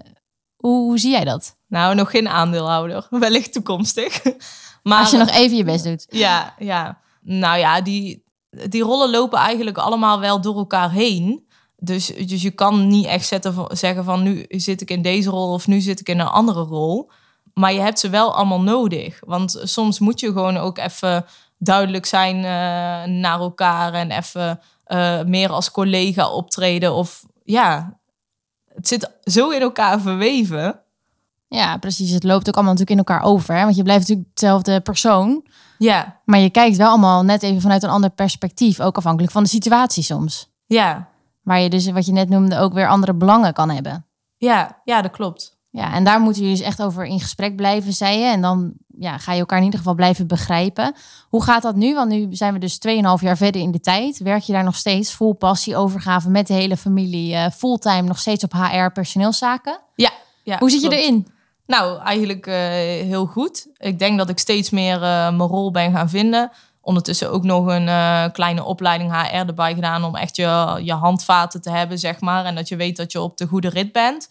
hoe, 0.55 0.77
hoe, 0.77 0.99
zie 0.99 1.11
jij 1.11 1.23
dat? 1.23 1.57
Nou, 1.67 1.95
nog 1.95 2.11
geen 2.11 2.27
aandeelhouder. 2.29 3.07
Wellicht 3.09 3.53
toekomstig. 3.53 4.21
maar 4.83 4.99
als 4.99 5.11
je 5.11 5.17
nog 5.17 5.29
even 5.29 5.57
je 5.57 5.63
best 5.63 5.83
doet. 5.83 6.05
Ja, 6.09 6.55
ja. 6.59 6.99
Nou 7.21 7.57
ja, 7.57 7.81
die, 7.81 8.23
die 8.49 8.83
rollen 8.83 9.09
lopen 9.09 9.39
eigenlijk 9.39 9.77
allemaal 9.77 10.19
wel 10.19 10.41
door 10.41 10.55
elkaar 10.55 10.91
heen. 10.91 11.49
Dus, 11.77 12.05
dus 12.05 12.41
je 12.41 12.51
kan 12.51 12.87
niet 12.87 13.05
echt 13.05 13.27
zetten, 13.27 13.65
zeggen 13.67 14.03
van 14.03 14.23
nu 14.23 14.45
zit 14.47 14.81
ik 14.81 14.89
in 14.89 15.01
deze 15.01 15.29
rol 15.29 15.53
of 15.53 15.67
nu 15.67 15.79
zit 15.79 15.99
ik 15.99 16.09
in 16.09 16.19
een 16.19 16.27
andere 16.27 16.61
rol. 16.61 17.11
Maar 17.53 17.73
je 17.73 17.79
hebt 17.79 17.99
ze 17.99 18.09
wel 18.09 18.35
allemaal 18.35 18.61
nodig. 18.61 19.19
Want 19.25 19.59
soms 19.63 19.99
moet 19.99 20.19
je 20.19 20.27
gewoon 20.27 20.57
ook 20.57 20.77
even 20.77 21.25
duidelijk 21.63 22.05
zijn 22.05 22.35
uh, 22.35 22.43
naar 23.21 23.39
elkaar 23.39 23.93
en 23.93 24.11
even 24.11 24.59
uh, 24.87 25.23
meer 25.23 25.49
als 25.49 25.71
collega 25.71 26.29
optreden. 26.29 26.93
Of 26.93 27.25
ja, 27.43 27.99
het 28.73 28.87
zit 28.87 29.11
zo 29.23 29.49
in 29.49 29.61
elkaar 29.61 30.01
verweven. 30.01 30.79
Ja, 31.47 31.77
precies. 31.77 32.11
Het 32.11 32.23
loopt 32.23 32.47
ook 32.47 32.55
allemaal 32.55 32.73
natuurlijk 32.73 32.99
in 32.99 33.13
elkaar 33.13 33.29
over. 33.29 33.55
Hè? 33.55 33.63
Want 33.63 33.75
je 33.75 33.83
blijft 33.83 34.01
natuurlijk 34.07 34.29
dezelfde 34.33 34.81
persoon. 34.81 35.45
Ja. 35.77 36.19
Maar 36.25 36.39
je 36.39 36.49
kijkt 36.49 36.77
wel 36.77 36.89
allemaal 36.89 37.23
net 37.23 37.43
even 37.43 37.61
vanuit 37.61 37.83
een 37.83 37.89
ander 37.89 38.09
perspectief. 38.09 38.79
Ook 38.79 38.97
afhankelijk 38.97 39.31
van 39.31 39.43
de 39.43 39.49
situatie 39.49 40.03
soms. 40.03 40.49
Ja. 40.65 41.09
Waar 41.41 41.59
je 41.59 41.69
dus, 41.69 41.91
wat 41.91 42.05
je 42.05 42.11
net 42.11 42.29
noemde, 42.29 42.57
ook 42.57 42.73
weer 42.73 42.87
andere 42.87 43.13
belangen 43.13 43.53
kan 43.53 43.69
hebben. 43.69 44.05
Ja, 44.37 44.81
ja 44.83 45.01
dat 45.01 45.11
klopt. 45.11 45.59
Ja, 45.71 45.93
en 45.93 46.03
daar 46.03 46.19
moeten 46.19 46.41
jullie 46.41 46.57
dus 46.57 46.65
echt 46.65 46.81
over 46.81 47.05
in 47.05 47.19
gesprek 47.19 47.55
blijven, 47.55 47.93
zei 47.93 48.17
je. 48.17 48.25
En 48.25 48.41
dan 48.41 48.73
ja, 48.99 49.17
ga 49.17 49.33
je 49.33 49.39
elkaar 49.39 49.57
in 49.57 49.63
ieder 49.63 49.79
geval 49.79 49.95
blijven 49.95 50.27
begrijpen. 50.27 50.95
Hoe 51.29 51.43
gaat 51.43 51.61
dat 51.61 51.75
nu? 51.75 51.93
Want 51.95 52.09
nu 52.09 52.27
zijn 52.29 52.53
we 52.53 52.59
dus 52.59 52.79
2,5 52.87 53.23
jaar 53.23 53.37
verder 53.37 53.61
in 53.61 53.71
de 53.71 53.79
tijd. 53.79 54.19
Werk 54.19 54.43
je 54.43 54.53
daar 54.53 54.63
nog 54.63 54.75
steeds 54.75 55.13
vol 55.13 55.33
passie, 55.33 55.75
overgave 55.75 56.29
met 56.29 56.47
de 56.47 56.53
hele 56.53 56.77
familie, 56.77 57.33
uh, 57.33 57.45
fulltime 57.49 58.01
nog 58.01 58.19
steeds 58.19 58.43
op 58.43 58.53
HR, 58.53 58.91
personeelszaken? 58.93 59.79
Ja. 59.95 60.11
ja 60.43 60.57
Hoe 60.57 60.69
zit 60.69 60.81
je 60.81 60.97
erin? 60.97 61.27
Nou, 61.65 62.01
eigenlijk 62.01 62.47
uh, 62.47 62.55
heel 62.55 63.25
goed. 63.25 63.67
Ik 63.77 63.99
denk 63.99 64.17
dat 64.17 64.29
ik 64.29 64.39
steeds 64.39 64.69
meer 64.69 64.95
uh, 64.95 65.01
mijn 65.01 65.39
rol 65.39 65.71
ben 65.71 65.91
gaan 65.91 66.09
vinden. 66.09 66.51
Ondertussen 66.81 67.31
ook 67.31 67.43
nog 67.43 67.65
een 67.65 67.87
uh, 67.87 68.25
kleine 68.31 68.63
opleiding 68.63 69.11
HR 69.11 69.35
erbij 69.35 69.73
gedaan 69.73 70.03
om 70.03 70.15
echt 70.15 70.35
je, 70.35 70.79
je 70.83 70.93
handvaten 70.93 71.61
te 71.61 71.69
hebben, 71.69 71.99
zeg 71.99 72.19
maar. 72.19 72.45
En 72.45 72.55
dat 72.55 72.67
je 72.67 72.75
weet 72.75 72.97
dat 72.97 73.11
je 73.11 73.21
op 73.21 73.37
de 73.37 73.47
goede 73.47 73.69
rit 73.69 73.91
bent. 73.91 74.29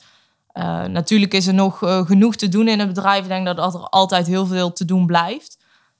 Uh, 0.55 0.85
natuurlijk 0.85 1.35
is 1.35 1.47
er 1.47 1.55
nog 1.55 1.83
uh, 1.83 2.07
genoeg 2.07 2.37
te 2.37 2.49
doen 2.49 2.69
in 2.69 2.79
het 2.79 2.89
bedrijf. 2.89 3.23
Ik 3.23 3.29
denk 3.29 3.47
dat 3.47 3.75
er 3.75 3.81
altijd 3.81 4.27
heel 4.27 4.47
veel 4.47 4.73
te 4.73 4.85
doen 4.85 5.07
blijft. 5.07 5.59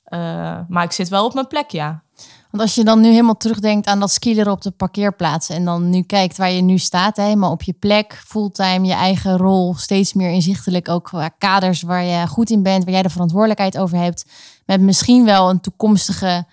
Uh, 0.09 0.21
maar 0.69 0.85
ik 0.85 0.93
zit 0.93 1.09
wel 1.09 1.25
op 1.25 1.35
mijn 1.35 1.47
plek, 1.47 1.71
ja. 1.71 2.03
Want 2.51 2.63
als 2.63 2.75
je 2.75 2.85
dan 2.85 3.01
nu 3.01 3.09
helemaal 3.09 3.37
terugdenkt 3.37 3.87
aan 3.87 4.01
dat 4.01 4.11
skileren 4.11 4.53
op 4.53 4.63
de 4.63 4.71
parkeerplaats... 4.71 5.49
en 5.49 5.65
dan 5.65 5.91
nu 5.91 6.03
kijkt 6.03 6.37
waar 6.37 6.51
je 6.51 6.63
nu 6.63 6.79
staat, 6.79 7.17
helemaal 7.17 7.51
op 7.51 7.63
je 7.63 7.73
plek, 7.73 8.23
fulltime, 8.27 8.87
je 8.87 8.93
eigen 8.93 9.37
rol... 9.37 9.75
steeds 9.75 10.13
meer 10.13 10.31
inzichtelijk 10.31 10.89
ook 10.89 11.05
qua 11.05 11.29
kaders 11.29 11.83
waar 11.83 12.05
je 12.05 12.27
goed 12.27 12.51
in 12.51 12.63
bent... 12.63 12.85
waar 12.85 12.93
jij 12.93 13.03
de 13.03 13.11
verantwoordelijkheid 13.11 13.79
over 13.79 13.99
hebt... 13.99 14.25
met 14.67 14.81
misschien 14.81 15.25
wel 15.25 15.51
een 15.51 15.61
toekomstige 15.61 16.45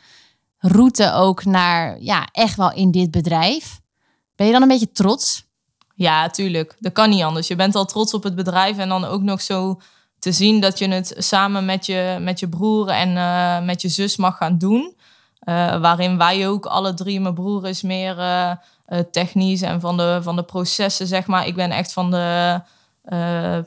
route 0.58 1.12
ook 1.14 1.46
naar, 1.46 2.02
ja, 2.02 2.28
echt 2.32 2.56
wel 2.56 2.74
in 2.74 2.92
dit 2.92 3.12
bedrijf. 3.12 3.80
Ben 4.36 4.46
je 4.46 4.54
dan 4.54 4.62
een 4.62 4.68
beetje 4.68 4.92
trots? 4.92 5.47
Ja, 5.98 6.30
tuurlijk. 6.30 6.76
Dat 6.80 6.92
kan 6.92 7.10
niet 7.10 7.24
anders. 7.24 7.48
Je 7.48 7.56
bent 7.56 7.76
al 7.76 7.86
trots 7.86 8.14
op 8.14 8.24
het 8.24 8.36
bedrijf 8.36 8.78
en 8.78 8.90
dan 8.90 9.06
ook 9.06 9.22
nog 9.22 9.42
zo 9.42 9.82
te 10.20 10.32
zien 10.32 10.60
dat 10.60 10.80
je 10.80 10.88
het 10.88 11.14
samen 11.18 11.66
met 11.66 11.86
je, 11.86 12.18
met 12.22 12.40
je 12.40 12.50
broer 12.50 12.88
en 12.88 13.10
uh, 13.10 13.62
met 13.62 13.82
je 13.82 13.88
zus 13.88 14.18
mag 14.18 14.38
gaan 14.38 14.58
doen. 14.58 14.96
Uh, 15.50 15.82
waarin 15.82 16.18
wij 16.18 16.48
ook 16.48 16.66
alle 16.66 16.94
drie, 16.94 17.20
mijn 17.20 17.34
broer 17.34 17.68
is 17.68 17.82
meer 17.82 18.18
uh, 18.18 18.52
technisch 19.12 19.62
en 19.62 19.80
van 19.80 19.98
de, 19.98 20.20
van 20.22 20.36
de 20.36 20.44
processen, 20.44 21.08
zeg 21.08 21.28
maar. 21.28 21.48
Ik 21.48 21.56
ben 21.56 21.72
echt 21.72 21.94
van, 21.94 22.12
de, 22.12 22.62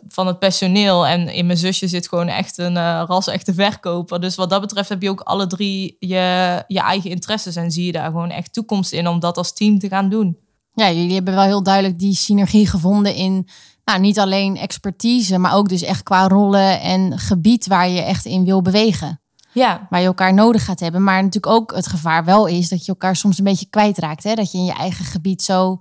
van 0.09 0.27
het 0.27 0.39
personeel 0.39 1.07
en 1.07 1.29
in 1.29 1.47
mijn 1.47 1.59
zusje 1.59 1.89
zit 1.89 2.09
gewoon 2.09 2.29
echt 2.29 2.59
een 2.59 3.05
ras-echte 3.07 3.55
verkoper. 3.55 4.21
Dus 4.21 4.37
wat 4.37 4.51
dat 4.51 4.61
betreft 4.61 4.89
heb 4.89 5.03
je 5.03 5.11
ook 5.11 5.21
alle 5.21 5.47
drie 5.47 5.97
je, 5.99 6.65
je 6.67 6.81
eigen 6.81 7.11
interesses 7.11 7.57
en 7.57 7.71
zie 7.71 7.87
je 7.87 7.93
daar 7.93 8.11
gewoon 8.11 8.31
echt 8.31 8.53
toekomst 8.53 8.93
in 8.93 9.09
om 9.09 9.21
dat 9.21 9.37
als 9.37 9.53
team 9.53 9.79
te 9.79 9.89
gaan 9.89 10.09
doen. 10.09 10.49
Ja, 10.73 10.91
jullie 10.91 11.15
hebben 11.15 11.35
wel 11.35 11.45
heel 11.45 11.63
duidelijk 11.63 11.99
die 11.99 12.15
synergie 12.15 12.67
gevonden 12.67 13.15
in 13.15 13.49
nou, 13.85 14.01
niet 14.01 14.19
alleen 14.19 14.57
expertise, 14.57 15.39
maar 15.39 15.55
ook 15.55 15.69
dus 15.69 15.83
echt 15.83 16.03
qua 16.03 16.29
rollen 16.29 16.81
en 16.81 17.19
gebied 17.19 17.67
waar 17.67 17.89
je 17.89 18.01
echt 18.01 18.25
in 18.25 18.45
wil 18.45 18.63
bewegen. 18.63 19.21
Ja. 19.53 19.87
Waar 19.91 20.01
je 20.01 20.07
elkaar 20.07 20.35
nodig 20.35 20.65
gaat 20.65 20.81
hebben. 20.81 21.05
Maar 21.05 21.23
natuurlijk 21.23 21.53
ook 21.53 21.75
het 21.75 21.87
gevaar 21.87 22.25
wel 22.25 22.47
is 22.47 22.69
dat 22.69 22.85
je 22.85 22.93
elkaar 22.93 23.17
soms 23.17 23.39
een 23.39 23.45
beetje 23.45 23.67
kwijtraakt. 23.71 24.23
Hè? 24.23 24.35
Dat 24.35 24.53
je 24.53 24.59
in 24.59 24.65
je 24.65 24.73
eigen 24.73 25.05
gebied 25.05 25.43
zo 25.43 25.79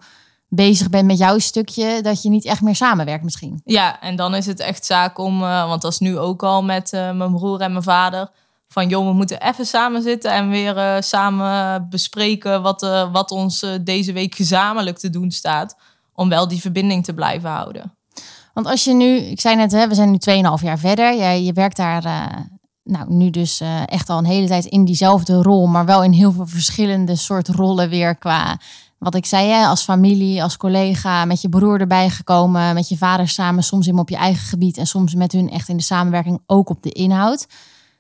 bezig 0.48 0.90
bent 0.90 1.06
met 1.06 1.18
jouw 1.18 1.40
stukje, 1.40 2.02
dat 2.02 2.22
je 2.22 2.30
niet 2.30 2.46
echt 2.46 2.62
meer 2.62 2.76
samenwerkt 2.76 3.24
misschien. 3.24 3.62
Ja, 3.64 4.02
en 4.02 4.16
dan 4.16 4.36
is 4.36 4.46
het 4.46 4.60
echt 4.60 4.86
zaak 4.86 5.18
om, 5.18 5.42
uh, 5.42 5.68
want 5.68 5.82
dat 5.82 5.92
is 5.92 6.00
nu 6.00 6.18
ook 6.18 6.44
al 6.44 6.64
met 6.64 6.94
uh, 6.94 7.12
mijn 7.12 7.32
broer 7.32 7.62
en 7.62 7.72
mijn 7.72 7.84
vader 7.84 8.30
van 8.74 8.90
joh, 8.90 9.08
we 9.08 9.14
moeten 9.14 9.42
even 9.42 9.66
samen 9.66 10.02
zitten 10.02 10.32
en 10.32 10.50
weer 10.50 10.78
uh, 10.78 10.96
samen 11.00 11.88
bespreken 11.90 12.62
wat, 12.62 12.84
uh, 12.84 13.12
wat 13.12 13.32
ons 13.32 13.64
uh, 13.64 13.70
deze 13.82 14.14
week 14.14 14.36
gezamenlijk 14.36 14.98
te 14.98 15.10
doen 15.10 15.32
staat. 15.32 15.76
Om 16.14 16.30
wel 16.30 16.48
die 16.48 16.62
verbinding 16.62 17.04
te 17.04 17.14
blijven 17.14 17.50
houden. 17.50 17.94
Want 18.54 18.68
als 18.68 18.84
je 18.84 18.94
nu, 18.94 19.16
ik 19.16 19.40
zei 19.40 19.56
net, 19.56 19.72
hè, 19.72 19.88
we 19.88 19.96
zijn 19.96 20.12
nu 20.12 20.18
2,5 20.60 20.64
jaar 20.64 20.80
verder. 20.80 21.14
Je, 21.14 21.46
je 21.46 21.54
werkt 21.54 21.78
daar 21.78 22.04
nou, 22.84 23.14
nu 23.14 23.30
dus 23.30 23.62
echt 23.86 24.10
al 24.10 24.18
een 24.18 24.26
hele 24.26 24.48
tijd 24.48 24.66
in 24.66 24.86
diezelfde 24.86 25.42
rol, 25.42 25.68
maar 25.68 25.86
wel 25.86 26.04
in 26.04 26.12
heel 26.12 26.32
veel 26.32 26.48
verschillende 26.48 27.16
soort 27.16 27.48
rollen 27.48 27.90
weer 27.90 28.16
qua. 28.16 28.60
Wat 28.98 29.16
ik 29.16 29.26
zei, 29.26 29.48
hè, 29.48 29.66
als 29.66 29.84
familie, 29.84 30.44
als 30.44 30.58
collega, 30.58 31.26
met 31.26 31.42
je 31.42 31.50
broer 31.50 31.80
erbij 31.80 32.10
gekomen, 32.10 32.74
met 32.74 32.90
je 32.90 32.98
vader 32.98 33.28
samen, 33.28 33.64
soms 33.64 33.88
in 33.88 33.98
op 33.98 34.10
je 34.10 34.16
eigen 34.16 34.48
gebied 34.48 34.78
en 34.78 34.88
soms 34.88 35.16
met 35.16 35.32
hun 35.32 35.50
echt 35.50 35.70
in 35.70 35.78
de 35.78 35.84
samenwerking 35.84 36.42
ook 36.46 36.70
op 36.70 36.84
de 36.84 36.92
inhoud. 36.92 37.48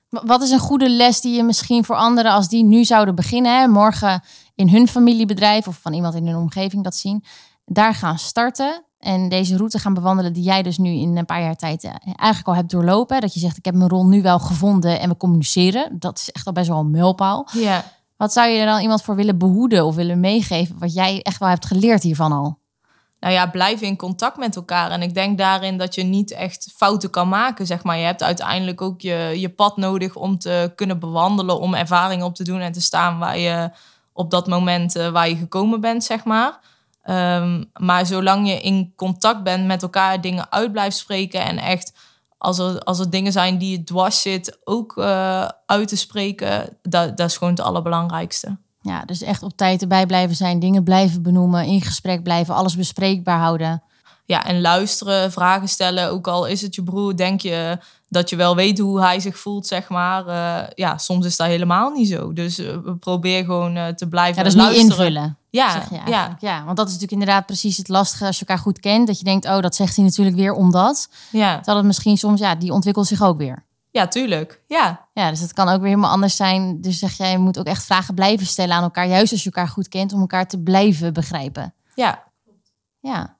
Wat 0.10 0.42
is 0.42 0.52
een 0.52 0.60
goede 0.60 0.90
les 0.90 1.22
die 1.22 1.36
je 1.36 1.44
misschien 1.44 1.86
voor 1.86 1.96
anderen, 1.96 2.32
als 2.32 2.48
die 2.48 2.64
nu 2.64 2.86
zouden 2.86 3.16
beginnen, 3.16 3.60
hè, 3.60 3.68
morgen 3.68 4.24
in 4.56 4.70
hun 4.70 4.88
familiebedrijf 4.88 5.68
of 5.68 5.80
van 5.82 5.94
iemand 5.94 6.16
in 6.16 6.28
hun 6.28 6.36
omgeving 6.36 6.84
dat 6.84 6.96
zien, 6.96 7.24
daar 7.66 7.94
gaan 7.94 8.18
starten 8.18 8.84
en 9.00 9.30
deze 9.30 9.58
route 9.58 9.80
gaan 9.80 9.94
bewandelen 9.94 10.34
die 10.34 10.44
jij 10.44 10.64
dus 10.64 10.78
nu 10.78 10.90
in 10.90 11.18
een 11.18 11.26
paar 11.26 11.42
jaar 11.42 11.56
tijd 11.56 11.84
eigenlijk 12.04 12.48
al 12.48 12.56
hebt 12.56 12.72
doorlopen. 12.72 13.22
Dat 13.22 13.34
je 13.34 13.40
zegt, 13.40 13.58
ik 13.58 13.66
heb 13.66 13.76
mijn 13.76 13.90
rol 13.90 14.06
nu 14.06 14.22
wel 14.22 14.40
gevonden 14.40 15.00
en 15.00 15.10
we 15.10 15.18
communiceren. 15.18 16.00
Dat 16.00 16.18
is 16.18 16.32
echt 16.32 16.46
al 16.46 16.54
best 16.54 16.68
wel 16.68 16.80
een 16.80 16.92
mijlpaal. 16.92 17.48
Ja. 17.54 17.84
Wat 18.18 18.34
zou 18.34 18.50
je 18.50 18.60
er 18.60 18.66
dan 18.66 18.82
iemand 18.82 19.02
voor 19.02 19.16
willen 19.16 19.38
behoeden 19.38 19.86
of 19.86 19.96
willen 19.96 20.20
meegeven, 20.20 20.80
wat 20.80 20.94
jij 20.94 21.22
echt 21.22 21.40
wel 21.40 21.50
hebt 21.50 21.66
geleerd 21.66 22.04
hiervan 22.04 22.32
al? 22.32 22.60
Nou 23.20 23.34
ja, 23.34 23.48
blijf 23.48 23.82
in 23.82 23.96
contact 23.96 24.38
met 24.38 24.56
elkaar. 24.56 24.92
En 24.92 25.02
ik 25.02 25.14
denk 25.14 25.38
daarin 25.38 25.78
dat 25.78 25.96
je 25.96 26.04
niet 26.04 26.32
echt 26.32 26.74
fouten 26.76 27.10
kan 27.10 27.30
maken, 27.30 27.66
zeg 27.66 27.84
maar. 27.84 27.98
Je 27.98 28.06
hebt 28.06 28.24
uiteindelijk 28.24 28.82
ook 28.82 29.02
je, 29.02 29.34
je 29.36 29.50
pad 29.50 29.78
nodig 29.78 30.16
om 30.16 30.38
te 30.38 30.72
kunnen 30.76 31.00
bewandelen, 31.00 31.60
om 31.60 31.74
ervaring 31.74 32.24
op 32.24 32.36
te 32.36 32.44
doen 32.44 32.60
en 32.60 32.72
te 32.72 32.82
staan 32.82 33.20
waar 33.20 33.38
je 33.38 33.70
op 34.14 34.32
dat 34.32 34.48
moment 34.48 34.96
uh, 34.96 35.10
waar 35.10 35.30
je 35.30 35.36
gekomen 35.36 35.82
bent, 35.82 36.04
zeg 36.04 36.24
maar. 36.24 36.60
Um, 37.10 37.72
maar 37.80 38.06
zolang 38.06 38.48
je 38.48 38.62
in 38.62 38.94
contact 38.96 39.44
bent 39.44 39.66
met 39.66 39.82
elkaar, 39.82 40.22
dingen 40.22 40.52
uit 40.52 40.72
blijft 40.72 40.98
spreken 40.98 41.46
en 41.46 41.58
echt 41.58 41.94
als 42.38 42.60
er, 42.60 42.80
als 42.80 43.00
er 43.00 43.10
dingen 43.10 43.32
zijn 43.32 43.58
die 43.58 43.72
je 43.72 43.84
dwars 43.84 44.22
zit, 44.22 44.60
ook 44.64 44.98
uh, 44.98 45.50
uit 45.66 45.88
te 45.88 45.96
spreken, 45.96 46.78
dat, 46.82 47.18
dat 47.18 47.30
is 47.30 47.38
gewoon 47.38 47.54
het 47.54 47.62
allerbelangrijkste. 47.62 48.58
Ja, 48.82 49.06
dus 49.06 49.22
echt 49.22 49.44
op 49.44 49.52
tijd 49.56 49.82
erbij 49.82 50.06
blijven 50.06 50.36
zijn, 50.36 50.60
dingen 50.60 50.84
blijven 50.84 51.22
benoemen, 51.22 51.66
in 51.66 51.82
gesprek 51.82 52.24
blijven, 52.24 52.56
alles 52.56 52.76
bespreekbaar 52.76 53.40
houden. 53.40 53.84
Ja, 54.26 54.46
en 54.46 54.62
luisteren, 54.62 55.32
vragen 55.32 55.68
stellen. 55.68 56.12
Ook 56.12 56.28
al 56.28 56.46
is 56.46 56.62
het 56.62 56.76
je 56.76 56.84
broer, 56.84 57.16
denk 57.16 57.42
je 57.42 57.78
dat 58.10 58.30
je 58.30 58.36
wel 58.36 58.56
weet 58.56 58.80
hoe 58.80 59.02
hij 59.02 59.20
zich 59.20 59.40
voelt, 59.40 59.68
zeg 59.68 59.90
maar. 59.90 60.28
Uh, 60.28 60.68
ja, 60.76 60.98
soms 60.98 61.26
is 61.26 61.38
dat 61.38 61.48
helemaal 61.48 61.90
niet 61.90 62.10
zo. 62.10 62.34
Dus 62.34 62.60
uh, 62.60 62.78
we 62.84 62.96
proberen 62.96 63.46
gewoon 63.46 63.78
uh, 63.78 63.88
te 63.88 64.08
blijven 64.08 64.38
ja, 64.38 64.44
dus 64.44 64.56
luisteren. 64.56 64.88
niet 64.88 64.98
invullen. 64.98 65.38
Ja, 65.50 65.84
ja, 66.06 66.38
ja. 66.40 66.64
Want 66.66 66.78
dat 66.78 66.88
is 66.88 66.94
natuurlijk 66.94 67.22
inderdaad 67.22 67.46
precies 67.46 67.78
het 67.78 67.88
lastige 67.88 68.26
als 68.26 68.40
je 68.40 68.46
elkaar 68.46 68.64
goed 68.64 68.80
kent. 68.80 69.08
Dat 69.08 69.18
je 69.18 69.24
denkt, 69.24 69.46
oh, 69.46 69.60
dat 69.60 69.76
zegt 69.76 69.96
hij 69.96 70.06
natuurlijk 70.06 70.36
weer 70.36 70.54
omdat. 70.54 71.10
Ja. 71.32 71.56
Terwijl 71.56 71.78
het 71.78 71.86
misschien 71.86 72.18
soms, 72.18 72.40
ja, 72.40 72.56
die 72.56 72.74
ontwikkelt 72.74 73.08
zich 73.08 73.24
ook 73.24 73.38
weer. 73.38 73.66
Ja, 73.92 74.08
tuurlijk. 74.08 74.62
Ja. 74.68 75.08
Ja, 75.20 75.30
dus 75.30 75.40
het 75.40 75.54
kan 75.54 75.68
ook 75.68 75.80
weer 75.80 75.90
helemaal 75.90 76.12
anders 76.12 76.36
zijn. 76.36 76.82
Dus 76.82 77.00
zeg 77.00 77.18
jij, 77.18 77.32
je 77.32 77.38
moet 77.38 77.60
ook 77.60 77.66
echt 77.66 77.84
vragen 77.84 78.14
blijven 78.14 78.46
stellen 78.46 78.76
aan 78.76 78.84
elkaar. 78.84 79.08
Juist 79.08 79.32
als 79.32 79.44
je 79.44 79.52
elkaar 79.52 79.68
goed 79.68 79.88
kent, 79.88 80.14
om 80.14 80.20
elkaar 80.20 80.48
te 80.48 80.60
blijven 80.60 81.14
begrijpen. 81.14 81.74
Ja. 81.96 82.24
Ja. 83.00 83.39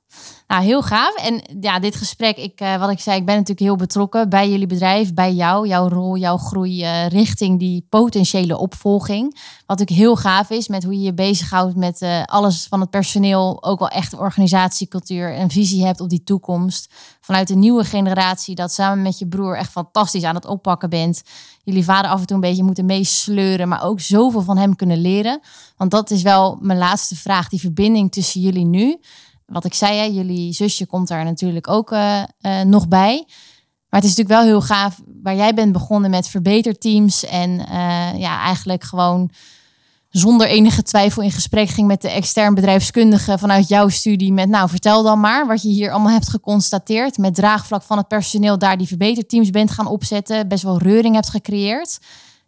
Nou, 0.50 0.64
heel 0.64 0.82
gaaf. 0.82 1.16
En 1.16 1.42
ja, 1.60 1.80
dit 1.80 1.96
gesprek, 1.96 2.38
ik, 2.38 2.62
uh, 2.62 2.80
wat 2.80 2.90
ik 2.90 3.00
zei, 3.00 3.18
ik 3.18 3.26
ben 3.26 3.34
natuurlijk 3.34 3.60
heel 3.60 3.76
betrokken 3.76 4.30
bij 4.30 4.50
jullie 4.50 4.68
bedrijf, 4.68 5.14
bij 5.14 5.34
jou, 5.34 5.68
jouw 5.68 5.88
rol, 5.88 6.18
jouw 6.18 6.38
groei 6.38 6.84
uh, 6.84 7.08
richting 7.08 7.60
die 7.60 7.86
potentiële 7.90 8.58
opvolging. 8.58 9.34
Wat 9.66 9.78
natuurlijk 9.78 10.00
heel 10.00 10.16
gaaf 10.16 10.50
is 10.50 10.68
met 10.68 10.84
hoe 10.84 10.94
je 10.94 11.02
je 11.02 11.14
bezighoudt 11.14 11.76
met 11.76 12.02
uh, 12.02 12.24
alles 12.24 12.68
van 12.70 12.80
het 12.80 12.90
personeel, 12.90 13.64
ook 13.64 13.80
wel 13.80 13.88
echt 13.88 14.18
organisatiecultuur 14.18 15.36
en 15.36 15.50
visie 15.50 15.86
hebt 15.86 16.02
op 16.02 16.10
die 16.10 16.24
toekomst. 16.24 16.94
Vanuit 17.22 17.48
de 17.48 17.56
nieuwe 17.56 17.84
generatie, 17.84 18.56
dat 18.56 18.72
samen 18.72 19.02
met 19.02 19.20
je 19.20 19.28
broer 19.28 19.58
echt 19.58 19.72
fantastisch 19.72 20.24
aan 20.24 20.36
het 20.36 20.46
oppakken 20.46 20.90
bent. 20.90 21.22
Jullie 21.64 21.84
vader 21.84 22.12
af 22.12 22.20
en 22.20 22.26
toe 22.26 22.36
een 22.36 22.42
beetje 22.42 22.64
moeten 22.64 22.86
meesleuren, 22.86 23.68
maar 23.68 23.84
ook 23.84 24.00
zoveel 24.00 24.42
van 24.42 24.58
hem 24.58 24.76
kunnen 24.76 25.02
leren. 25.02 25.40
Want 25.78 25.92
dat 25.92 26.12
is 26.12 26.22
wel 26.22 26.58
mijn 26.62 26.80
laatste 26.80 27.16
vraag, 27.16 27.50
die 27.50 27.60
verbinding 27.60 28.12
tussen 28.12 28.42
jullie 28.42 28.66
nu 28.66 29.00
wat 29.50 29.66
ik 29.66 29.74
zei, 29.74 29.98
hè, 29.98 30.04
jullie 30.04 30.54
zusje 30.54 30.86
komt 30.86 31.08
daar 31.08 31.24
natuurlijk 31.24 31.68
ook 31.68 31.92
uh, 31.92 32.24
uh, 32.42 32.62
nog 32.62 32.88
bij. 32.88 33.24
Maar 33.90 34.02
het 34.02 34.10
is 34.10 34.16
natuurlijk 34.16 34.42
wel 34.42 34.52
heel 34.52 34.62
gaaf 34.62 35.02
waar 35.24 35.36
jij 35.36 35.54
bent 35.54 35.72
begonnen 35.72 36.10
met 36.10 36.28
verbeterteams. 36.28 37.26
En 37.26 37.50
uh, 37.50 38.20
ja, 38.20 38.42
eigenlijk 38.42 38.84
gewoon 38.84 39.32
zonder 40.10 40.48
enige 40.48 40.84
twijfel 40.84 41.22
in 41.22 41.32
gesprek 41.32 41.70
ging 41.70 41.88
met 41.88 42.02
de 42.02 42.10
extern 42.10 42.54
bedrijfskundige 42.54 43.38
vanuit 43.38 43.68
jouw 43.68 43.90
studie. 43.90 44.34
Met 44.34 44.50
nou, 44.50 44.70
vertel 44.70 45.04
dan 45.04 45.20
maar 45.20 45.48
wat 45.48 45.62
je 45.62 45.70
hier 45.70 45.92
allemaal 45.92 46.12
hebt 46.12 46.30
geconstateerd. 46.30 47.18
Met 47.18 47.36
draagvlak 47.36 47.84
van 47.84 47.98
het 47.98 48.08
personeel 48.08 48.58
daar 48.58 48.78
die 48.78 48.88
verbeterteams 48.88 49.50
bent 49.50 49.72
gaan 49.72 49.88
opzetten. 49.88 50.48
Best 50.48 50.64
wel 50.64 50.78
reuring 50.78 51.16
hebt 51.16 51.30
gecreëerd. 51.30 52.00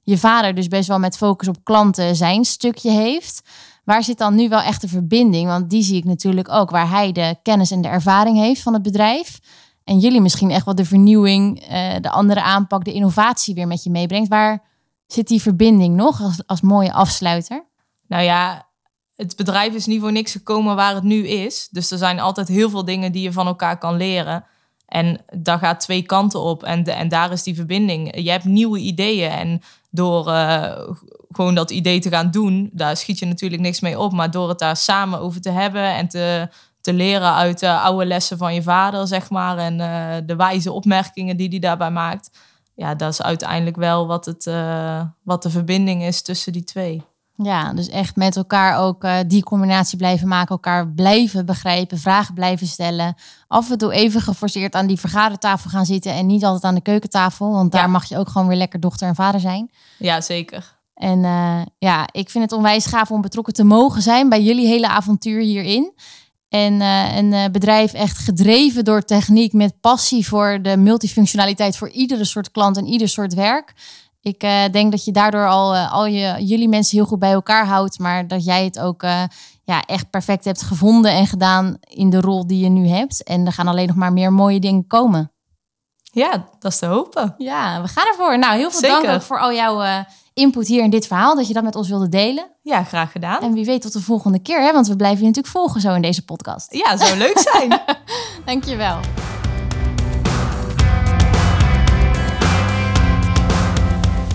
Je 0.03 0.17
vader 0.17 0.55
dus 0.55 0.67
best 0.67 0.87
wel 0.87 0.99
met 0.99 1.17
focus 1.17 1.47
op 1.47 1.63
klanten 1.63 2.15
zijn 2.15 2.45
stukje 2.45 2.91
heeft. 2.91 3.41
Waar 3.83 4.03
zit 4.03 4.17
dan 4.17 4.35
nu 4.35 4.49
wel 4.49 4.61
echt 4.61 4.81
de 4.81 4.87
verbinding? 4.87 5.47
Want 5.47 5.69
die 5.69 5.83
zie 5.83 5.97
ik 5.97 6.03
natuurlijk 6.03 6.49
ook, 6.49 6.69
waar 6.69 6.89
hij 6.89 7.11
de 7.11 7.35
kennis 7.43 7.71
en 7.71 7.81
de 7.81 7.87
ervaring 7.87 8.37
heeft 8.37 8.61
van 8.61 8.73
het 8.73 8.81
bedrijf. 8.81 9.39
En 9.83 9.99
jullie 9.99 10.21
misschien 10.21 10.51
echt 10.51 10.65
wel 10.65 10.75
de 10.75 10.85
vernieuwing, 10.85 11.61
uh, 11.61 11.95
de 12.01 12.09
andere 12.09 12.41
aanpak, 12.41 12.83
de 12.83 12.93
innovatie 12.93 13.53
weer 13.53 13.67
met 13.67 13.83
je 13.83 13.89
meebrengt. 13.89 14.29
Waar 14.29 14.63
zit 15.07 15.27
die 15.27 15.41
verbinding 15.41 15.95
nog 15.95 16.21
als, 16.21 16.47
als 16.47 16.61
mooie 16.61 16.93
afsluiter? 16.93 17.65
Nou 18.07 18.23
ja, 18.23 18.69
het 19.15 19.35
bedrijf 19.35 19.73
is 19.73 19.85
niet 19.85 20.01
voor 20.01 20.11
niks 20.11 20.31
gekomen 20.31 20.75
waar 20.75 20.95
het 20.95 21.03
nu 21.03 21.27
is. 21.27 21.67
Dus 21.71 21.91
er 21.91 21.97
zijn 21.97 22.19
altijd 22.19 22.47
heel 22.47 22.69
veel 22.69 22.85
dingen 22.85 23.11
die 23.11 23.21
je 23.21 23.31
van 23.31 23.47
elkaar 23.47 23.77
kan 23.77 23.95
leren. 23.95 24.45
En 24.91 25.21
daar 25.29 25.59
gaat 25.59 25.79
twee 25.79 26.01
kanten 26.01 26.39
op. 26.39 26.63
En, 26.63 26.83
en 26.83 27.07
daar 27.07 27.31
is 27.31 27.43
die 27.43 27.55
verbinding. 27.55 28.23
Je 28.23 28.29
hebt 28.29 28.43
nieuwe 28.43 28.79
ideeën. 28.79 29.29
En 29.29 29.61
door 29.89 30.27
uh, 30.27 30.71
gewoon 31.31 31.55
dat 31.55 31.71
idee 31.71 31.99
te 31.99 32.09
gaan 32.09 32.31
doen, 32.31 32.69
daar 32.73 32.97
schiet 32.97 33.19
je 33.19 33.25
natuurlijk 33.25 33.61
niks 33.61 33.79
mee 33.79 33.99
op. 33.99 34.11
Maar 34.11 34.31
door 34.31 34.49
het 34.49 34.59
daar 34.59 34.75
samen 34.75 35.19
over 35.19 35.41
te 35.41 35.49
hebben 35.49 35.95
en 35.95 36.07
te, 36.07 36.47
te 36.81 36.93
leren 36.93 37.33
uit 37.33 37.59
de 37.59 37.71
oude 37.71 38.05
lessen 38.05 38.37
van 38.37 38.53
je 38.53 38.61
vader, 38.61 39.07
zeg 39.07 39.29
maar. 39.29 39.57
En 39.57 39.79
uh, 39.79 40.15
de 40.25 40.35
wijze 40.35 40.71
opmerkingen 40.71 41.37
die 41.37 41.49
hij 41.49 41.59
daarbij 41.59 41.91
maakt. 41.91 42.31
Ja, 42.75 42.95
dat 42.95 43.11
is 43.11 43.21
uiteindelijk 43.21 43.77
wel 43.77 44.07
wat, 44.07 44.25
het, 44.25 44.45
uh, 44.45 45.01
wat 45.23 45.43
de 45.43 45.49
verbinding 45.49 46.03
is 46.03 46.21
tussen 46.21 46.53
die 46.53 46.63
twee. 46.63 47.01
Ja, 47.43 47.73
dus 47.73 47.89
echt 47.89 48.15
met 48.15 48.35
elkaar 48.35 48.77
ook 48.77 49.03
uh, 49.03 49.17
die 49.27 49.43
combinatie 49.43 49.97
blijven 49.97 50.27
maken, 50.27 50.49
elkaar 50.49 50.87
blijven 50.87 51.45
begrijpen, 51.45 51.97
vragen 51.97 52.33
blijven 52.33 52.67
stellen. 52.67 53.15
Af 53.47 53.71
en 53.71 53.77
toe 53.77 53.93
even 53.93 54.21
geforceerd 54.21 54.73
aan 54.73 54.87
die 54.87 54.99
vergadertafel 54.99 55.69
gaan 55.69 55.85
zitten 55.85 56.13
en 56.13 56.25
niet 56.25 56.43
altijd 56.43 56.63
aan 56.63 56.75
de 56.75 56.81
keukentafel, 56.81 57.51
want 57.51 57.71
daar 57.71 57.89
mag 57.89 58.05
je 58.05 58.17
ook 58.17 58.29
gewoon 58.29 58.47
weer 58.47 58.57
lekker 58.57 58.79
dochter 58.79 59.07
en 59.07 59.15
vader 59.15 59.39
zijn. 59.39 59.71
Ja, 59.97 60.21
zeker. 60.21 60.79
En 60.93 61.23
uh, 61.23 61.61
ja, 61.77 62.07
ik 62.11 62.29
vind 62.29 62.43
het 62.43 62.53
onwijs 62.53 62.85
gaaf 62.85 63.11
om 63.11 63.21
betrokken 63.21 63.53
te 63.53 63.63
mogen 63.63 64.01
zijn 64.01 64.29
bij 64.29 64.41
jullie 64.41 64.67
hele 64.67 64.87
avontuur 64.87 65.41
hierin. 65.41 65.93
En 66.49 66.73
uh, 66.73 67.17
een 67.17 67.51
bedrijf 67.51 67.93
echt 67.93 68.17
gedreven 68.17 68.83
door 68.83 69.01
techniek 69.01 69.53
met 69.53 69.79
passie 69.81 70.27
voor 70.27 70.59
de 70.61 70.77
multifunctionaliteit 70.77 71.77
voor 71.77 71.89
iedere 71.89 72.25
soort 72.25 72.51
klant 72.51 72.77
en 72.77 72.85
ieder 72.85 73.09
soort 73.09 73.33
werk. 73.33 73.73
Ik 74.21 74.43
uh, 74.43 74.63
denk 74.71 74.91
dat 74.91 75.05
je 75.05 75.11
daardoor 75.11 75.47
al, 75.47 75.75
uh, 75.75 75.93
al 75.93 76.05
je, 76.05 76.35
jullie 76.45 76.69
mensen 76.69 76.97
heel 76.97 77.05
goed 77.05 77.19
bij 77.19 77.31
elkaar 77.31 77.65
houdt. 77.65 77.99
Maar 77.99 78.27
dat 78.27 78.45
jij 78.45 78.65
het 78.65 78.79
ook 78.79 79.03
uh, 79.03 79.23
ja, 79.63 79.85
echt 79.85 80.09
perfect 80.09 80.45
hebt 80.45 80.61
gevonden 80.61 81.11
en 81.11 81.27
gedaan 81.27 81.77
in 81.79 82.09
de 82.09 82.21
rol 82.21 82.47
die 82.47 82.63
je 82.63 82.69
nu 82.69 82.87
hebt. 82.87 83.23
En 83.23 83.45
er 83.45 83.51
gaan 83.51 83.67
alleen 83.67 83.87
nog 83.87 83.95
maar 83.95 84.13
meer 84.13 84.33
mooie 84.33 84.59
dingen 84.59 84.87
komen. 84.87 85.31
Ja, 86.03 86.47
dat 86.59 86.71
is 86.71 86.79
te 86.79 86.85
hopen. 86.85 87.35
Ja, 87.37 87.81
we 87.81 87.87
gaan 87.87 88.07
ervoor. 88.07 88.39
Nou, 88.39 88.57
heel 88.57 88.71
veel 88.71 88.79
Zeker. 88.79 89.01
dank 89.01 89.15
ook 89.15 89.21
voor 89.21 89.39
al 89.39 89.53
jouw 89.53 90.05
input 90.33 90.67
hier 90.67 90.83
in 90.83 90.89
dit 90.89 91.07
verhaal. 91.07 91.35
Dat 91.35 91.47
je 91.47 91.53
dat 91.53 91.63
met 91.63 91.75
ons 91.75 91.89
wilde 91.89 92.09
delen. 92.09 92.51
Ja, 92.61 92.83
graag 92.83 93.11
gedaan. 93.11 93.41
En 93.41 93.53
wie 93.53 93.65
weet 93.65 93.81
tot 93.81 93.93
de 93.93 94.01
volgende 94.01 94.39
keer. 94.39 94.61
Hè? 94.61 94.71
Want 94.71 94.87
we 94.87 94.95
blijven 94.95 95.19
je 95.19 95.25
natuurlijk 95.25 95.53
volgen 95.53 95.81
zo 95.81 95.93
in 95.93 96.01
deze 96.01 96.25
podcast. 96.25 96.73
Ja, 96.73 96.97
zou 96.97 97.17
leuk 97.17 97.39
zijn. 97.39 97.81
Dankjewel. 98.45 98.99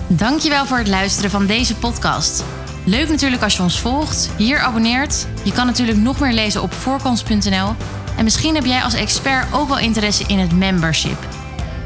Dankjewel 0.09 0.65
voor 0.65 0.77
het 0.77 0.87
luisteren 0.87 1.29
van 1.29 1.45
deze 1.45 1.75
podcast. 1.75 2.43
Leuk 2.83 3.09
natuurlijk 3.09 3.43
als 3.43 3.55
je 3.55 3.63
ons 3.63 3.79
volgt, 3.79 4.29
hier 4.37 4.59
abonneert. 4.59 5.27
Je 5.43 5.51
kan 5.51 5.65
natuurlijk 5.65 5.97
nog 5.97 6.19
meer 6.19 6.33
lezen 6.33 6.61
op 6.61 6.73
voorkomst.nl. 6.73 7.75
En 8.17 8.23
misschien 8.23 8.55
heb 8.55 8.65
jij 8.65 8.81
als 8.81 8.93
expert 8.93 9.53
ook 9.53 9.67
wel 9.67 9.79
interesse 9.79 10.23
in 10.27 10.39
het 10.39 10.51
membership. 10.51 11.25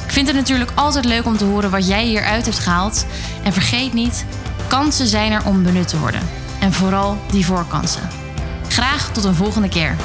Ik 0.05 0.11
vind 0.11 0.27
het 0.27 0.35
natuurlijk 0.35 0.71
altijd 0.75 1.05
leuk 1.05 1.25
om 1.25 1.37
te 1.37 1.45
horen 1.45 1.69
wat 1.69 1.87
jij 1.87 2.05
hieruit 2.05 2.45
hebt 2.45 2.59
gehaald. 2.59 3.05
En 3.43 3.53
vergeet 3.53 3.93
niet, 3.93 4.25
kansen 4.67 5.07
zijn 5.07 5.31
er 5.31 5.45
om 5.45 5.63
benut 5.63 5.87
te 5.87 5.99
worden. 5.99 6.21
En 6.59 6.73
vooral 6.73 7.17
die 7.31 7.45
voorkansen. 7.45 8.09
Graag 8.67 9.11
tot 9.11 9.23
een 9.23 9.35
volgende 9.35 9.69
keer. 9.69 9.95